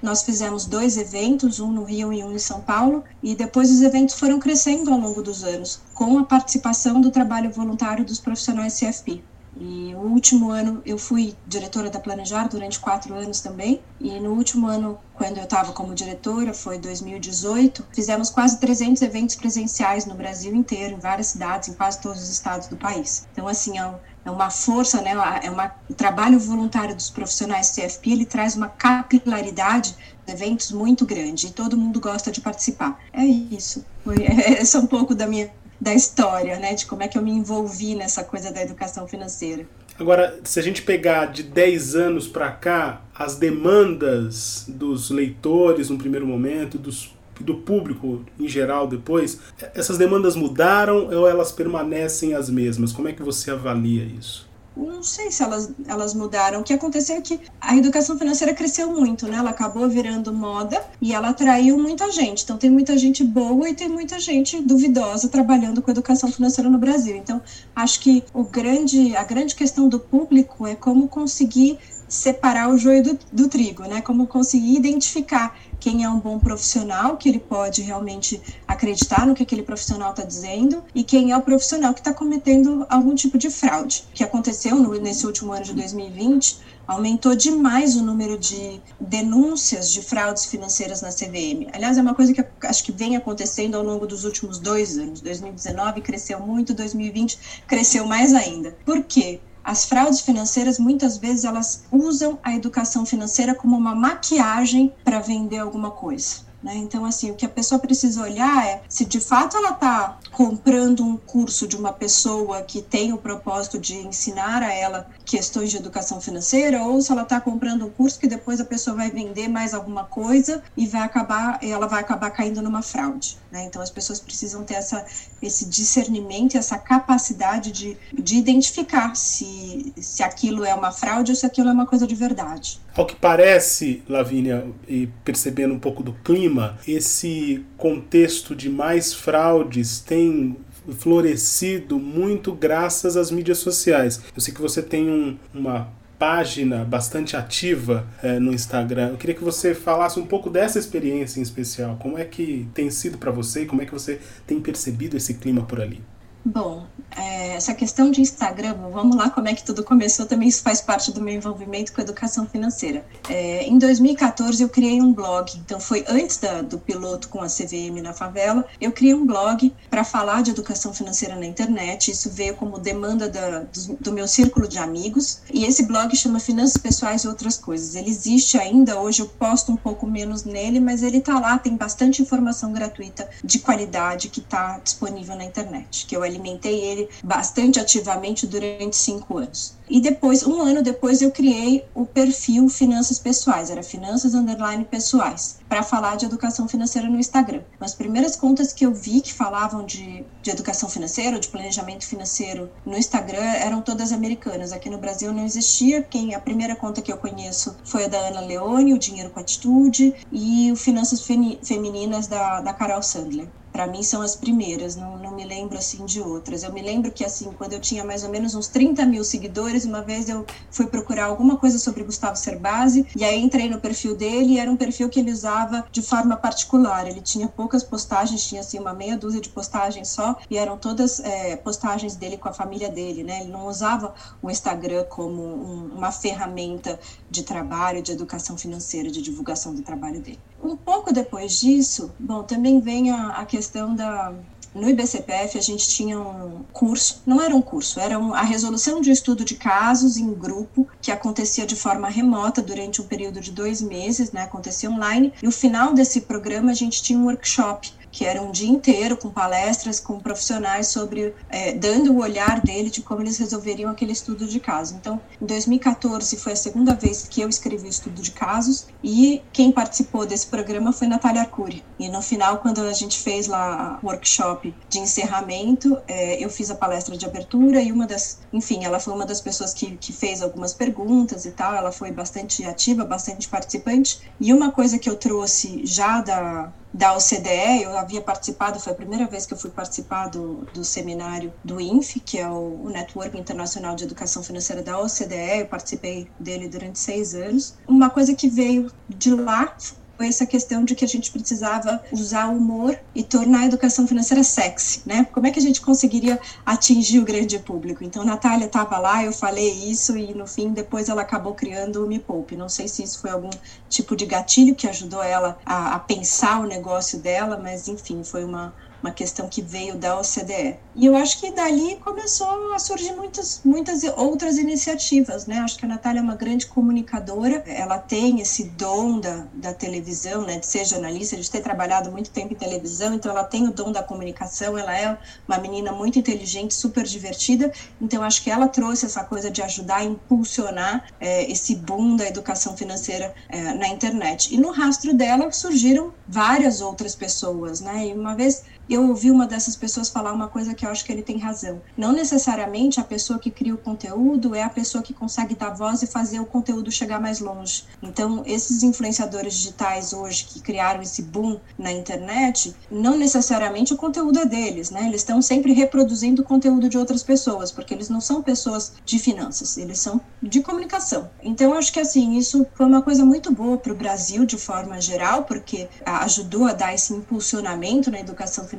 nós 0.02 0.24
fizemos 0.24 0.66
dois 0.66 0.98
eventos, 0.98 1.60
um 1.60 1.72
no 1.72 1.84
Rio 1.84 2.14
e 2.14 2.24
um 2.24 2.32
em 2.32 2.40
São 2.40 2.62
Paulo, 2.62 3.04
e 3.22 3.36
depois 3.36 3.70
os 3.70 3.82
eventos 3.82 4.16
foram 4.16 4.40
crescendo 4.40 4.92
ao 4.92 5.00
longo 5.00 5.22
dos 5.22 5.44
anos, 5.44 5.82
com 5.94 6.18
a 6.18 6.24
participação 6.24 7.02
do 7.02 7.12
trabalho 7.12 7.52
voluntário 7.52 8.06
dos 8.06 8.20
profissionais 8.20 8.80
CFP. 8.80 9.24
E 9.60 9.94
o 9.94 10.00
último 10.00 10.50
ano 10.52 10.82
eu 10.86 10.98
fui 10.98 11.36
diretora 11.46 11.90
da 11.90 12.00
Planejar 12.00 12.48
durante 12.48 12.80
quatro 12.80 13.14
anos 13.14 13.42
também. 13.42 13.82
E 14.00 14.18
no 14.20 14.32
último 14.32 14.68
ano, 14.68 14.98
quando 15.14 15.38
eu 15.38 15.44
estava 15.44 15.74
como 15.74 15.94
diretora, 15.94 16.54
foi 16.54 16.78
2018, 16.78 17.86
fizemos 17.94 18.30
quase 18.30 18.58
300 18.60 19.02
eventos 19.02 19.36
presenciais 19.36 20.06
no 20.06 20.16
Brasil 20.16 20.56
inteiro, 20.56 20.96
em 20.96 21.00
várias 21.00 21.28
cidades, 21.28 21.68
em 21.68 21.74
quase 21.74 22.00
todos 22.00 22.24
os 22.24 22.30
estados 22.30 22.70
do 22.70 22.78
país. 22.78 23.28
Então, 23.34 23.48
assim, 23.48 23.78
é 23.78 24.00
é 24.26 24.32
uma 24.32 24.50
força, 24.50 25.02
né? 25.02 25.12
É 25.44 25.50
uma, 25.50 25.72
o 25.90 25.94
trabalho 25.94 26.40
voluntário 26.40 26.96
dos 26.96 27.10
profissionais 27.10 27.72
CFP 27.72 28.12
ele 28.12 28.26
traz 28.26 28.56
uma 28.56 28.70
capilaridade 28.70 29.96
de 30.26 30.34
eventos 30.34 30.72
muito 30.72 31.06
grande 31.06 31.48
e 31.48 31.52
todo 31.52 31.78
mundo 31.78 32.00
gosta 32.00 32.32
de 32.32 32.42
participar. 32.42 32.98
É 33.12 33.24
isso. 33.24 33.86
Foi, 34.04 34.18
esse 34.60 34.76
é 34.76 34.80
um 34.80 34.88
pouco 34.88 35.16
da 35.16 35.26
minha 35.26 35.52
da 35.80 35.94
história, 35.94 36.58
né? 36.58 36.74
De 36.74 36.86
como 36.86 37.04
é 37.04 37.08
que 37.08 37.18
eu 37.18 37.22
me 37.22 37.31
envolvi 37.31 37.96
nessa 37.96 38.24
coisa 38.24 38.52
da 38.52 38.62
educação 38.62 39.08
financeira. 39.08 39.66
Agora, 40.00 40.40
se 40.44 40.60
a 40.60 40.64
gente 40.64 40.81
pegar 40.81 41.26
de 41.26 41.44
10 41.44 41.96
anos 41.96 42.28
para 42.28 42.52
cá, 42.52 43.02
as 43.14 43.36
demandas 43.36 44.66
dos 44.68 45.10
leitores 45.10 45.90
no 45.90 45.98
primeiro 45.98 46.26
momento, 46.26 46.78
dos 46.78 47.14
do 47.40 47.56
público 47.56 48.26
em 48.38 48.50
geral 48.50 48.86
depois, 48.86 49.40
essas 49.74 49.98
demandas 49.98 50.36
mudaram 50.36 51.08
ou 51.08 51.28
elas 51.28 51.54
permanecem 51.54 52.34
as 52.34 52.50
mesmas? 52.50 52.92
Como 52.92 53.08
é 53.08 53.14
que 53.14 53.24
você 53.24 53.50
avalia 53.50 54.04
isso? 54.04 54.49
Não 54.86 55.04
sei 55.04 55.31
se 55.31 55.44
elas, 55.44 55.72
elas 55.88 56.14
mudaram. 56.14 56.62
O 56.62 56.64
que 56.64 56.74
aconteceu 56.74 57.18
é 57.18 57.22
que 57.22 57.40
a 57.60 57.76
educação 57.76 58.18
financeira 58.18 58.54
cresceu 58.54 58.92
muito, 58.92 59.28
né? 59.28 59.38
Ela 59.38 59.50
acabou 59.50 59.88
virando 59.90 60.34
moda 60.34 60.81
e 61.02 61.14
ela 61.14 61.30
atraiu 61.30 61.78
muita 61.78 62.12
gente. 62.12 62.44
Então 62.44 62.58
tem 62.58 62.70
muita 62.70 62.98
gente 62.98 63.24
boa 63.24 63.70
e 63.70 63.74
tem 63.74 63.90
muita 63.90 64.20
gente 64.20 64.62
duvidosa 64.62 65.28
trabalhando 65.28 65.81
com 65.81 65.92
educação 65.92 66.31
financeira 66.31 66.70
no 66.70 66.78
Brasil. 66.78 67.16
Então 67.16 67.42
acho 67.76 68.00
que 68.00 68.24
o 68.34 68.44
grande, 68.44 69.16
a 69.16 69.24
grande 69.24 69.56
questão 69.56 69.88
do 69.90 70.00
público 70.00 70.68
é 70.68 70.76
como 70.76 71.08
conseguir 71.08 71.80
separar 72.10 72.70
o 72.70 72.78
joio 72.78 73.04
do, 73.04 73.20
do 73.32 73.48
trigo, 73.48 73.84
né? 73.84 74.02
Como 74.02 74.25
conseguir 74.25 74.75
identificar 74.75 75.56
quem 75.80 76.04
é 76.04 76.10
um 76.10 76.20
bom 76.20 76.40
profissional, 76.40 77.18
que 77.18 77.30
ele 77.30 77.40
pode 77.40 77.81
realmente 77.81 78.42
acreditar 78.68 79.26
no 79.26 79.34
que 79.34 79.44
aquele 79.44 79.64
profissional 79.64 80.12
está 80.12 80.24
dizendo, 80.24 80.84
e 80.94 81.04
quem 81.04 81.31
é 81.31 81.38
o 81.38 81.42
profissional 81.42 81.94
que 81.94 82.02
está 82.02 82.14
cometendo 82.14 82.86
algum 82.90 83.16
tipo 83.16 83.38
de 83.38 83.50
fraude. 83.50 84.06
O 84.10 84.14
que 84.14 84.24
aconteceu 84.24 84.76
no, 84.76 84.94
nesse 85.00 85.26
último 85.26 85.52
ano 85.54 85.64
de 85.64 85.74
2020 85.74 86.60
aumentou 86.90 87.36
demais 87.36 87.96
o 87.96 88.02
número 88.02 88.36
de 88.36 88.81
denúncias 89.00 89.92
de 89.92 90.02
fraudes 90.02 90.46
financeiras 90.46 91.04
na 91.04 91.10
CVM. 91.10 91.70
Aliás, 91.72 92.00
é 92.00 92.02
uma 92.02 92.16
coisa 92.16 92.34
que 92.34 92.44
acho 92.64 92.84
que 92.84 92.92
vem 92.92 93.16
acontecendo 93.16 93.75
ao 93.75 93.84
longo 93.84 94.08
dos 94.08 94.25
últimos 94.25 94.58
dois 94.58 94.98
anos. 94.98 95.22
2019 95.22 96.02
cresceu 96.02 96.40
muito, 96.40 96.74
2020 96.74 97.64
cresceu 97.68 98.08
mais 98.08 98.34
ainda. 98.34 98.75
Por 98.84 99.04
quê? 99.04 99.40
As 99.69 99.86
fraudes 99.86 100.21
financeiras 100.21 100.80
muitas 100.80 101.19
vezes 101.19 101.44
elas 101.44 101.83
usam 101.92 102.39
a 102.42 102.56
educação 102.56 103.06
financeira 103.06 103.54
como 103.54 103.77
uma 103.77 103.94
maquiagem 103.94 104.92
para 105.04 105.19
vender 105.19 105.60
alguma 105.60 105.92
coisa. 105.92 106.49
Né? 106.62 106.76
Então, 106.76 107.06
assim, 107.06 107.32
o 107.32 107.36
que 107.36 107.46
a 107.46 107.50
pessoa 107.50 107.80
precisa 107.80 108.22
olhar 108.22 108.66
é 108.66 108.82
se 108.90 109.06
de 109.06 109.20
fato 109.20 109.56
ela 109.56 109.72
está 109.72 110.18
comprando 110.32 111.04
um 111.04 111.18
curso 111.18 111.68
de 111.68 111.76
uma 111.76 111.94
pessoa 111.94 112.62
que 112.62 112.82
tem 112.82 113.14
o 113.14 113.18
propósito 113.18 113.80
de 113.80 113.96
ensinar 113.96 114.62
a 114.62 114.74
ela 114.74 115.08
questões 115.26 115.72
de 115.72 115.78
educação 115.78 116.20
financeira, 116.20 116.82
ou 116.84 117.02
se 117.02 117.12
ela 117.12 117.22
está 117.22 117.40
comprando 117.40 117.86
um 117.86 117.90
curso 117.90 118.20
que 118.20 118.28
depois 118.28 118.60
a 118.60 118.66
pessoa 118.66 118.96
vai 118.96 119.10
vender 119.10 119.48
mais 119.48 119.74
alguma 119.74 120.04
coisa 120.04 120.62
e 120.76 120.88
vai 120.88 121.02
acabar, 121.02 121.60
ela 121.62 121.88
vai 121.88 122.02
acabar 122.02 122.32
caindo 122.32 122.62
numa 122.62 122.82
fraude. 122.82 123.38
Né? 123.52 123.66
Então, 123.66 123.82
as 123.82 123.90
pessoas 123.90 124.20
precisam 124.20 124.64
ter 124.64 124.76
essa, 124.76 125.06
esse 125.42 125.66
discernimento, 125.66 126.58
essa 126.58 126.78
capacidade 126.78 127.72
de, 127.72 127.98
de 128.14 128.38
identificar 128.38 129.16
se, 129.16 129.94
se 129.98 130.24
aquilo 130.24 130.66
é 130.66 130.74
uma 130.74 130.92
fraude 130.92 131.32
ou 131.32 131.36
se 131.36 131.46
aquilo 131.46 131.70
é 131.70 131.72
uma 131.72 131.86
coisa 131.86 132.06
de 132.06 132.16
verdade. 132.16 132.80
Ao 132.96 133.06
que 133.06 133.16
parece, 133.16 134.04
Lavínia, 134.10 134.68
e 134.88 135.08
percebendo 135.24 135.74
um 135.74 135.80
pouco 135.80 136.04
do 136.04 136.14
clima, 136.14 136.49
esse 136.88 137.63
contexto 137.78 138.56
de 138.56 138.69
mais 138.69 139.13
fraudes 139.13 140.00
tem 140.00 140.56
florescido 140.98 142.00
muito 142.00 142.54
graças 142.54 143.16
às 143.16 143.31
mídias 143.31 143.60
sociais. 143.60 144.22
Eu 144.36 144.42
sei 144.42 144.54
que 144.54 144.62
você 144.62 144.81
tem 144.81 145.10
um, 145.10 145.38
uma 145.54 145.92
página 146.18 146.84
bastante 146.84 147.38
ativa 147.38 148.06
é, 148.22 148.40
no 148.40 148.54
Instagram. 148.54 149.10
Eu 149.10 149.18
queria 149.18 149.36
que 149.36 149.44
você 149.44 149.74
falasse 149.74 150.19
um 150.19 150.25
pouco 150.25 150.50
dessa 150.50 150.78
experiência 150.78 151.40
em 151.40 151.44
especial. 151.44 151.98
Como 152.00 152.18
é 152.18 152.25
que 152.25 152.68
tem 152.74 152.92
sido 152.92 153.18
para 153.18 153.31
você 153.31 153.66
como 153.66 153.81
é 153.81 153.86
que 153.86 153.94
você 153.94 154.19
tem 154.46 154.60
percebido 154.60 155.16
esse 155.16 155.36
clima 155.36 155.63
por 155.63 155.80
ali? 155.80 156.01
Bom, 156.44 156.86
é, 157.15 157.56
essa 157.56 157.74
questão 157.74 158.09
de 158.12 158.21
Instagram, 158.21 158.75
vamos 158.91 159.15
lá 159.15 159.30
como 159.30 159.47
é 159.47 159.53
que 159.53 159.63
tudo 159.63 159.83
começou, 159.83 160.25
também 160.25 160.47
isso 160.47 160.62
faz 160.62 160.80
parte 160.80 161.12
do 161.12 161.21
meu 161.21 161.33
envolvimento 161.33 161.91
com 161.91 162.01
educação 162.01 162.47
financeira. 162.47 163.06
É, 163.27 163.65
em 163.65 163.77
2014 163.77 164.63
eu 164.63 164.69
criei 164.69 165.01
um 165.01 165.13
blog, 165.13 165.51
então 165.57 165.80
foi 165.80 166.06
antes 166.07 166.38
da, 166.38 166.62
do 166.62 166.80
piloto 166.80 167.27
com 167.27 167.41
a 167.41 167.47
CVM 167.47 168.01
na 168.01 168.13
favela, 168.13 168.65
eu 168.80 168.91
criei 168.91 169.13
um 169.13 169.25
blog 169.25 169.74
para 169.89 170.03
falar 170.03 170.41
de 170.41 170.51
educação 170.51 170.94
financeira 170.94 171.36
na 171.36 171.45
internet, 171.45 172.12
isso 172.12 172.30
veio 172.30 172.56
como 172.56 172.80
demanda 172.80 173.27
da, 173.27 173.59
do, 173.59 173.97
do, 174.00 174.12
meu 174.13 174.27
círculo 174.27 174.68
de 174.68 174.77
amigos, 174.77 175.41
e 175.53 175.65
esse 175.65 175.83
blog 175.83 176.15
chama 176.15 176.39
Finanças 176.39 176.77
Pessoais 176.77 177.24
e 177.24 177.27
Outras 177.27 177.57
Coisas. 177.57 177.95
Ele 177.95 178.09
existe 178.09 178.57
ainda, 178.57 179.00
hoje 179.00 179.21
eu 179.21 179.27
posto 179.27 179.71
um 179.71 179.77
pouco 179.77 180.07
menos 180.07 180.44
nele, 180.45 180.80
mas 180.80 181.03
ele 181.03 181.18
está 181.18 181.38
lá, 181.38 181.57
tem 181.57 181.75
bastante 181.75 182.21
informação 182.21 182.71
gratuita 182.71 183.30
de 183.44 183.59
qualidade 183.59 184.30
que 184.30 184.39
está 184.39 184.80
disponível 184.80 185.36
na 185.36 185.44
internet, 185.44 186.06
que 186.06 186.15
eu 186.15 186.24
alimentei 186.30 186.80
ele 186.80 187.10
bastante 187.24 187.80
ativamente 187.80 188.48
durante 188.48 188.96
cinco 188.96 189.38
anos. 189.38 189.78
E 189.90 190.00
depois, 190.00 190.46
um 190.46 190.62
ano 190.62 190.84
depois, 190.84 191.20
eu 191.22 191.31
criei 191.31 191.84
o 191.96 192.06
perfil 192.06 192.70
Finanças 192.70 193.18
Pessoais, 193.18 193.72
era 193.72 193.81
Finanças 193.81 194.36
Underline 194.36 194.86
Pessoais, 194.86 195.58
para 195.68 195.81
falar 195.81 196.16
de 196.16 196.26
educação 196.26 196.68
financeira 196.68 197.10
no 197.10 197.20
Instagram. 197.20 197.62
As 197.80 197.96
primeiras 197.96 198.36
contas 198.36 198.72
que 198.72 198.86
eu 198.86 198.94
vi 198.94 199.20
que 199.20 199.34
falavam 199.34 199.84
de, 199.84 200.24
de 200.44 200.52
educação 200.52 200.88
financeira, 200.88 201.40
de 201.40 201.48
planejamento 201.48 202.06
financeiro 202.06 202.70
no 202.86 202.96
Instagram, 202.96 203.42
eram 203.42 203.82
todas 203.82 204.12
americanas. 204.12 204.72
Aqui 204.72 204.90
no 204.92 205.00
Brasil 205.00 205.34
não 205.34 205.44
existia. 205.44 206.04
Quem 206.04 206.36
A 206.36 206.40
primeira 206.40 206.75
conta 206.75 207.02
que 207.02 207.12
eu 207.12 207.18
conheço 207.18 207.75
foi 207.84 208.06
a 208.06 208.08
da 208.08 208.20
Ana 208.20 208.42
Leone, 208.42 208.94
o 208.94 209.00
Dinheiro 209.00 209.32
com 209.32 209.40
Atitude, 209.40 210.14
e 210.32 210.72
o 210.72 210.75
Finanças 210.75 211.25
Femininas 211.64 212.28
da, 212.28 212.62
da 212.62 212.74
Carol 212.74 213.02
Sandler 213.02 213.48
para 213.80 213.88
mim 213.88 214.04
são 214.04 214.22
as 214.22 214.36
primeiras, 214.36 214.98
não, 214.98 215.18
não 215.18 215.31
me 215.31 215.46
lembro 215.46 215.78
assim 215.78 216.04
de 216.04 216.20
outras. 216.20 216.64
Eu 216.64 216.74
me 216.74 216.81
lembro 216.81 217.10
que 217.14 217.24
assim, 217.24 217.50
quando 217.58 217.72
eu 217.72 217.80
tinha 217.80 218.04
mais 218.04 218.26
ou 218.26 218.30
menos 218.30 218.54
uns 218.54 218.68
30 218.68 219.06
mil 219.06 219.24
seguidores, 219.24 219.86
uma 219.86 220.02
vez 220.02 220.28
eu 220.28 220.46
fui 220.70 220.86
procurar 220.86 221.28
alguma 221.28 221.56
coisa 221.56 221.80
sobre 221.80 222.04
Gustavo 222.04 222.36
Cerbasi 222.36 223.08
e 223.16 223.24
aí 223.24 223.42
entrei 223.42 223.70
no 223.70 223.80
perfil 223.80 224.18
dele 224.18 224.56
e 224.56 224.60
era 224.60 224.70
um 224.70 224.76
perfil 224.76 225.08
que 225.08 225.18
ele 225.18 225.31
usava 225.31 225.86
de 225.90 226.02
forma 226.02 226.36
particular. 226.36 227.08
Ele 227.08 227.22
tinha 227.22 227.48
poucas 227.48 227.81
postagens, 227.81 228.46
tinha 228.46 228.60
assim 228.60 228.78
uma 228.78 228.92
meia 228.92 229.18
dúzia 229.18 229.40
de 229.40 229.48
postagens 229.48 230.10
só 230.10 230.36
e 230.50 230.58
eram 230.58 230.78
todas 230.78 231.22
é, 231.22 231.56
postagens 231.56 232.18
dele 232.18 232.36
com 232.36 232.50
a 232.50 232.54
família 232.54 232.90
dele, 232.90 233.24
né? 233.24 233.44
Ele 233.44 233.50
não 233.50 233.66
usava 233.70 234.14
o 234.42 234.52
Instagram 234.52 235.06
como 235.06 235.42
um, 235.42 235.92
uma 235.96 236.12
ferramenta 236.12 237.00
de 237.32 237.44
trabalho, 237.44 238.02
de 238.02 238.12
educação 238.12 238.58
financeira, 238.58 239.10
de 239.10 239.22
divulgação 239.22 239.74
do 239.74 239.82
trabalho 239.82 240.20
dele. 240.20 240.40
Um 240.62 240.76
pouco 240.76 241.14
depois 241.14 241.60
disso, 241.60 242.12
bom, 242.20 242.44
também 242.44 242.80
vem 242.80 243.12
a, 243.12 243.30
a 243.30 243.46
questão 243.46 243.96
da, 243.96 244.34
no 244.74 244.90
IBCPF 244.90 245.58
a 245.58 245.62
gente 245.62 245.88
tinha 245.90 246.20
um 246.20 246.64
curso, 246.72 247.22
não 247.26 247.42
era 247.42 247.56
um 247.56 247.62
curso, 247.62 248.00
era 248.00 248.18
a 248.18 248.44
resolução 248.44 249.02
de 249.02 249.12
estudo 249.12 249.44
de 249.44 249.56
casos 249.56 250.18
em 250.18 250.34
grupo 250.34 250.88
que 251.02 251.12
acontecia 251.12 251.66
de 251.66 251.76
forma 251.76 252.10
remota 252.10 252.62
durante 252.62 253.02
um 253.02 253.08
período 253.08 253.42
de 253.42 253.52
dois 253.52 253.82
meses, 253.82 254.32
né, 254.32 254.44
acontecia 254.44 254.90
online. 254.90 255.34
E 255.42 255.46
no 255.46 255.52
final 255.52 255.94
desse 255.94 256.22
programa 256.22 256.72
a 256.72 256.76
gente 256.76 257.02
tinha 257.02 257.18
um 257.18 257.26
workshop 257.26 257.92
que 258.12 258.26
era 258.26 258.42
um 258.42 258.52
dia 258.52 258.70
inteiro 258.70 259.18
com 259.18 259.30
palestras 259.30 260.00
com 260.00 260.20
profissionais 260.20 260.88
sobre 260.88 261.34
é, 261.50 261.74
dando 261.74 262.14
o 262.14 262.20
olhar 262.20 262.62
dele 262.62 262.90
de 262.90 263.02
como 263.02 263.22
eles 263.22 263.38
resolveriam 263.38 263.92
aquele 263.92 264.12
estudo 264.12 264.48
de 264.48 264.60
caso. 264.60 264.96
Então, 264.96 265.20
em 265.42 265.46
2014 265.46 266.38
foi 266.38 266.54
a 266.54 266.56
segunda 266.56 266.94
vez 266.94 267.28
que 267.28 267.42
eu 267.42 267.50
escrevi 267.50 267.88
o 267.88 267.89
estudo 267.89 268.22
de 268.22 268.32
casos 268.32 268.88
e 269.04 269.42
quem 269.51 269.72
participou 269.72 270.25
desse 270.25 270.48
programa 270.48 270.92
foi 270.92 271.08
Natália 271.08 271.42
Arcuri. 271.42 271.84
E 271.98 272.08
no 272.10 272.22
final, 272.22 272.60
quando 272.60 272.82
a 272.82 272.94
gente 272.94 273.20
fez 273.20 273.48
lá 273.48 274.00
o 274.01 274.08
workshop 274.08 274.74
de 274.88 275.00
encerramento, 275.00 275.98
é, 276.08 276.44
eu 276.44 276.50
fiz 276.50 276.72
a 276.72 276.75
palestra 276.75 277.18
de 277.18 277.25
abertura 277.25 277.82
e 277.82 277.92
uma 277.92 278.08
das, 278.08 278.39
enfim, 278.51 278.86
ela 278.86 279.00
foi 279.00 279.13
uma 279.13 279.25
das 279.25 279.42
pessoas 279.42 279.74
que, 279.74 279.98
que 279.98 280.13
fez 280.13 280.42
algumas 280.42 280.74
perguntas 280.74 281.46
e 281.46 281.51
tal. 281.51 281.75
Ela 281.75 281.92
foi 281.92 282.12
bastante 282.12 282.63
ativa, 282.66 283.04
bastante 283.04 283.48
participante. 283.48 284.22
E 284.39 284.54
uma 284.54 284.72
coisa 284.72 284.98
que 284.98 285.10
eu 285.10 285.16
trouxe 285.16 285.82
já 285.86 286.22
da 286.22 286.72
da 286.93 287.15
OCDE, 287.15 287.84
eu 287.84 287.98
havia 287.98 288.22
participado, 288.22 288.79
foi 288.79 288.93
a 288.93 288.96
primeira 288.96 289.27
vez 289.27 289.46
que 289.46 289.53
eu 289.53 289.58
fui 289.58 289.69
participar 289.69 290.27
do, 290.27 290.67
do 290.74 290.84
seminário 290.84 291.53
do 291.63 291.79
INF, 291.79 292.19
que 292.19 292.38
é 292.38 292.48
o, 292.48 292.84
o 292.84 292.89
Network 292.89 293.38
Internacional 293.38 293.96
de 293.96 294.03
Educação 294.03 294.41
Financeira 294.43 294.81
da 294.81 295.00
OCDE, 295.00 295.60
eu 295.60 295.67
participei 295.67 296.31
dele 296.39 296.67
durante 296.67 297.00
seis 297.00 297.36
anos. 297.36 297.77
Uma 297.88 298.10
coisa 298.10 298.34
que 298.34 298.50
veio 298.50 298.91
de 299.08 299.34
lá 299.36 299.75
foi 300.20 300.28
essa 300.28 300.46
questão 300.46 300.84
de 300.84 300.96
que 300.96 301.06
a 301.06 301.08
gente 301.08 301.32
precisava 301.32 302.04
usar 302.12 302.50
o 302.50 302.58
humor 302.58 303.00
e 303.16 303.24
tornar 303.24 303.62
a 303.62 303.66
educação 303.68 304.06
financeira 304.06 304.44
sexy, 304.44 305.02
né? 305.06 305.26
Como 305.32 305.48
é 305.48 305.52
que 305.52 305.60
a 305.60 305.62
gente 305.62 305.80
conseguiria 305.80 306.38
atingir 306.66 307.20
o 307.20 307.24
grande 307.24 307.58
público? 307.58 308.04
Então, 308.04 308.26
Natália 308.26 308.66
estava 308.66 308.98
lá, 308.98 309.24
eu 309.24 309.32
falei 309.32 309.70
isso 309.90 310.18
e 310.18 310.34
no 310.34 310.46
fim, 310.46 310.74
depois 310.74 311.08
ela 311.08 311.22
acabou 311.22 311.54
criando 311.54 312.04
o 312.04 312.08
Me 312.08 312.20
Poupe. 312.20 312.58
Não 312.58 312.68
sei 312.68 312.90
se 312.90 313.02
isso 313.02 313.22
foi 313.22 313.30
algum 313.30 313.50
tipo 313.88 314.14
de 314.14 314.26
gatilho 314.26 314.76
que 314.76 314.90
ajudou 314.90 315.24
ela 315.24 315.58
a, 315.66 315.96
a 315.96 316.00
pensar 316.00 316.60
o 316.60 316.66
negócio 316.66 317.18
dela, 317.18 317.58
mas 317.58 317.88
enfim, 317.88 318.22
foi 318.22 318.44
uma 318.44 318.74
uma 319.01 319.12
questão 319.12 319.48
que 319.48 319.62
veio 319.62 319.96
da 319.96 320.20
OCDE. 320.20 320.77
E 320.96 321.06
eu 321.06 321.15
acho 321.15 321.39
que 321.39 321.51
dali 321.51 321.96
começou 321.98 322.74
a 322.74 322.79
surgir 322.79 323.13
muitas, 323.13 323.62
muitas 323.63 324.03
outras 324.03 324.58
iniciativas, 324.58 325.46
né? 325.46 325.60
Acho 325.60 325.77
que 325.77 325.86
a 325.86 325.88
Natália 325.88 326.20
é 326.20 326.22
uma 326.22 326.36
grande 326.36 326.65
comunicadora, 326.68 327.63
ela 327.65 327.98
tem 327.98 328.41
esse 328.41 328.65
dom 328.65 329.20
da, 329.20 329.46
da 329.53 329.74
televisão, 329.74 330.41
né? 330.41 330.60
De 330.60 330.65
ser 330.65 330.86
jornalista, 330.86 331.38
de 331.38 331.50
ter 331.50 331.62
trabalhado 331.62 332.12
muito 332.12 332.29
tempo 332.32 332.53
em 332.53 332.58
televisão, 332.58 333.13
então 333.13 333.32
ela 333.32 333.44
tem 333.44 333.68
o 333.68 333.72
dom 333.72 333.91
da 333.91 334.03
comunicação, 334.03 334.77
ela 334.77 334.98
é 334.98 335.18
uma 335.48 335.58
menina 335.58 335.91
muito 335.91 336.20
inteligente, 336.20 336.74
super 336.74 337.03
divertida, 337.03 337.72
então 338.01 338.22
acho 338.24 338.44
que 338.44 338.50
ela 338.50 338.68
trouxe 338.68 339.06
essa 339.06 339.24
coisa 339.24 339.50
de 339.50 339.62
ajudar 339.62 339.98
a 339.98 340.03
impulsionar 340.03 341.06
é, 341.20 341.50
esse 341.50 341.75
boom 341.75 342.15
da 342.15 342.27
educação 342.27 342.75
financeira 342.75 343.34
é, 343.48 343.74
na 343.74 343.88
internet. 343.88 344.53
E 344.53 344.58
no 344.58 344.72
rastro 344.72 345.13
dela 345.13 345.51
surgiram 345.51 346.13
várias 346.27 346.82
outras 346.82 347.15
pessoas, 347.15 347.82
né? 347.82 348.08
E 348.08 348.13
uma 348.13 348.36
vez 348.36 348.63
eu 348.89 349.08
ouvi 349.08 349.29
uma 349.29 349.46
dessas 349.46 349.75
pessoas 349.75 350.10
falar 350.10 350.34
uma 350.34 350.48
coisa 350.48 350.74
que 350.74 350.84
eu 350.86 350.89
acho 350.89 351.05
que 351.05 351.12
ele 351.12 351.22
tem 351.22 351.38
razão. 351.38 351.79
Não 351.96 352.12
necessariamente 352.12 353.00
a 353.00 353.03
pessoa 353.03 353.38
que 353.38 353.51
cria 353.51 353.74
o 353.74 353.77
conteúdo 353.77 354.55
é 354.55 354.63
a 354.63 354.69
pessoa 354.69 355.03
que 355.03 355.13
consegue 355.13 355.53
dar 355.53 355.69
voz 355.69 356.01
e 356.01 356.08
fazer 356.08 356.39
o 356.39 356.46
conteúdo 356.46 356.91
chegar 356.91 357.22
mais 357.22 357.39
longe. 357.39 357.86
Então, 358.01 358.41
esses 358.48 358.81
influenciadores 358.81 359.53
digitais 359.53 360.12
hoje 360.12 360.46
que 360.46 360.60
criaram 360.60 361.03
esse 361.03 361.22
boom 361.22 361.60
na 361.77 361.91
internet, 361.91 362.75
não 362.89 363.15
necessariamente 363.15 363.93
o 363.93 363.98
conteúdo 363.98 364.39
é 364.39 364.46
deles, 364.46 364.89
né? 364.89 365.05
Eles 365.08 365.22
estão 365.22 365.39
sempre 365.39 365.72
reproduzindo 365.72 366.41
o 366.41 366.46
conteúdo 366.46 366.89
de 366.89 366.98
outras 366.98 367.22
pessoas, 367.22 367.72
porque 367.72 367.93
eles 367.93 368.10
não 368.10 368.19
são 368.19 368.41
pessoas 368.41 368.93
de 369.05 369.19
finanças, 369.19 369.77
eles 369.77 370.00
são 370.00 370.19
de 370.41 370.62
comunicação. 370.62 371.29
Então, 371.43 371.74
acho 371.75 371.93
que 371.93 372.00
assim, 372.00 372.38
isso 372.38 372.65
foi 372.74 372.88
uma 372.88 373.03
coisa 373.03 373.24
muito 373.24 373.53
boa 373.53 373.77
para 373.77 373.93
o 373.93 373.96
Brasil 373.96 374.46
de 374.46 374.58
forma 374.58 375.00
geral, 375.00 375.43
porque 375.43 375.88
ajudou 376.03 376.65
a 376.65 376.74
dar 376.74 376.93
esse 376.93 377.13
impulsionamento 377.13 378.10
na 378.10 378.19
educação 378.19 378.65
financeira 378.65 378.78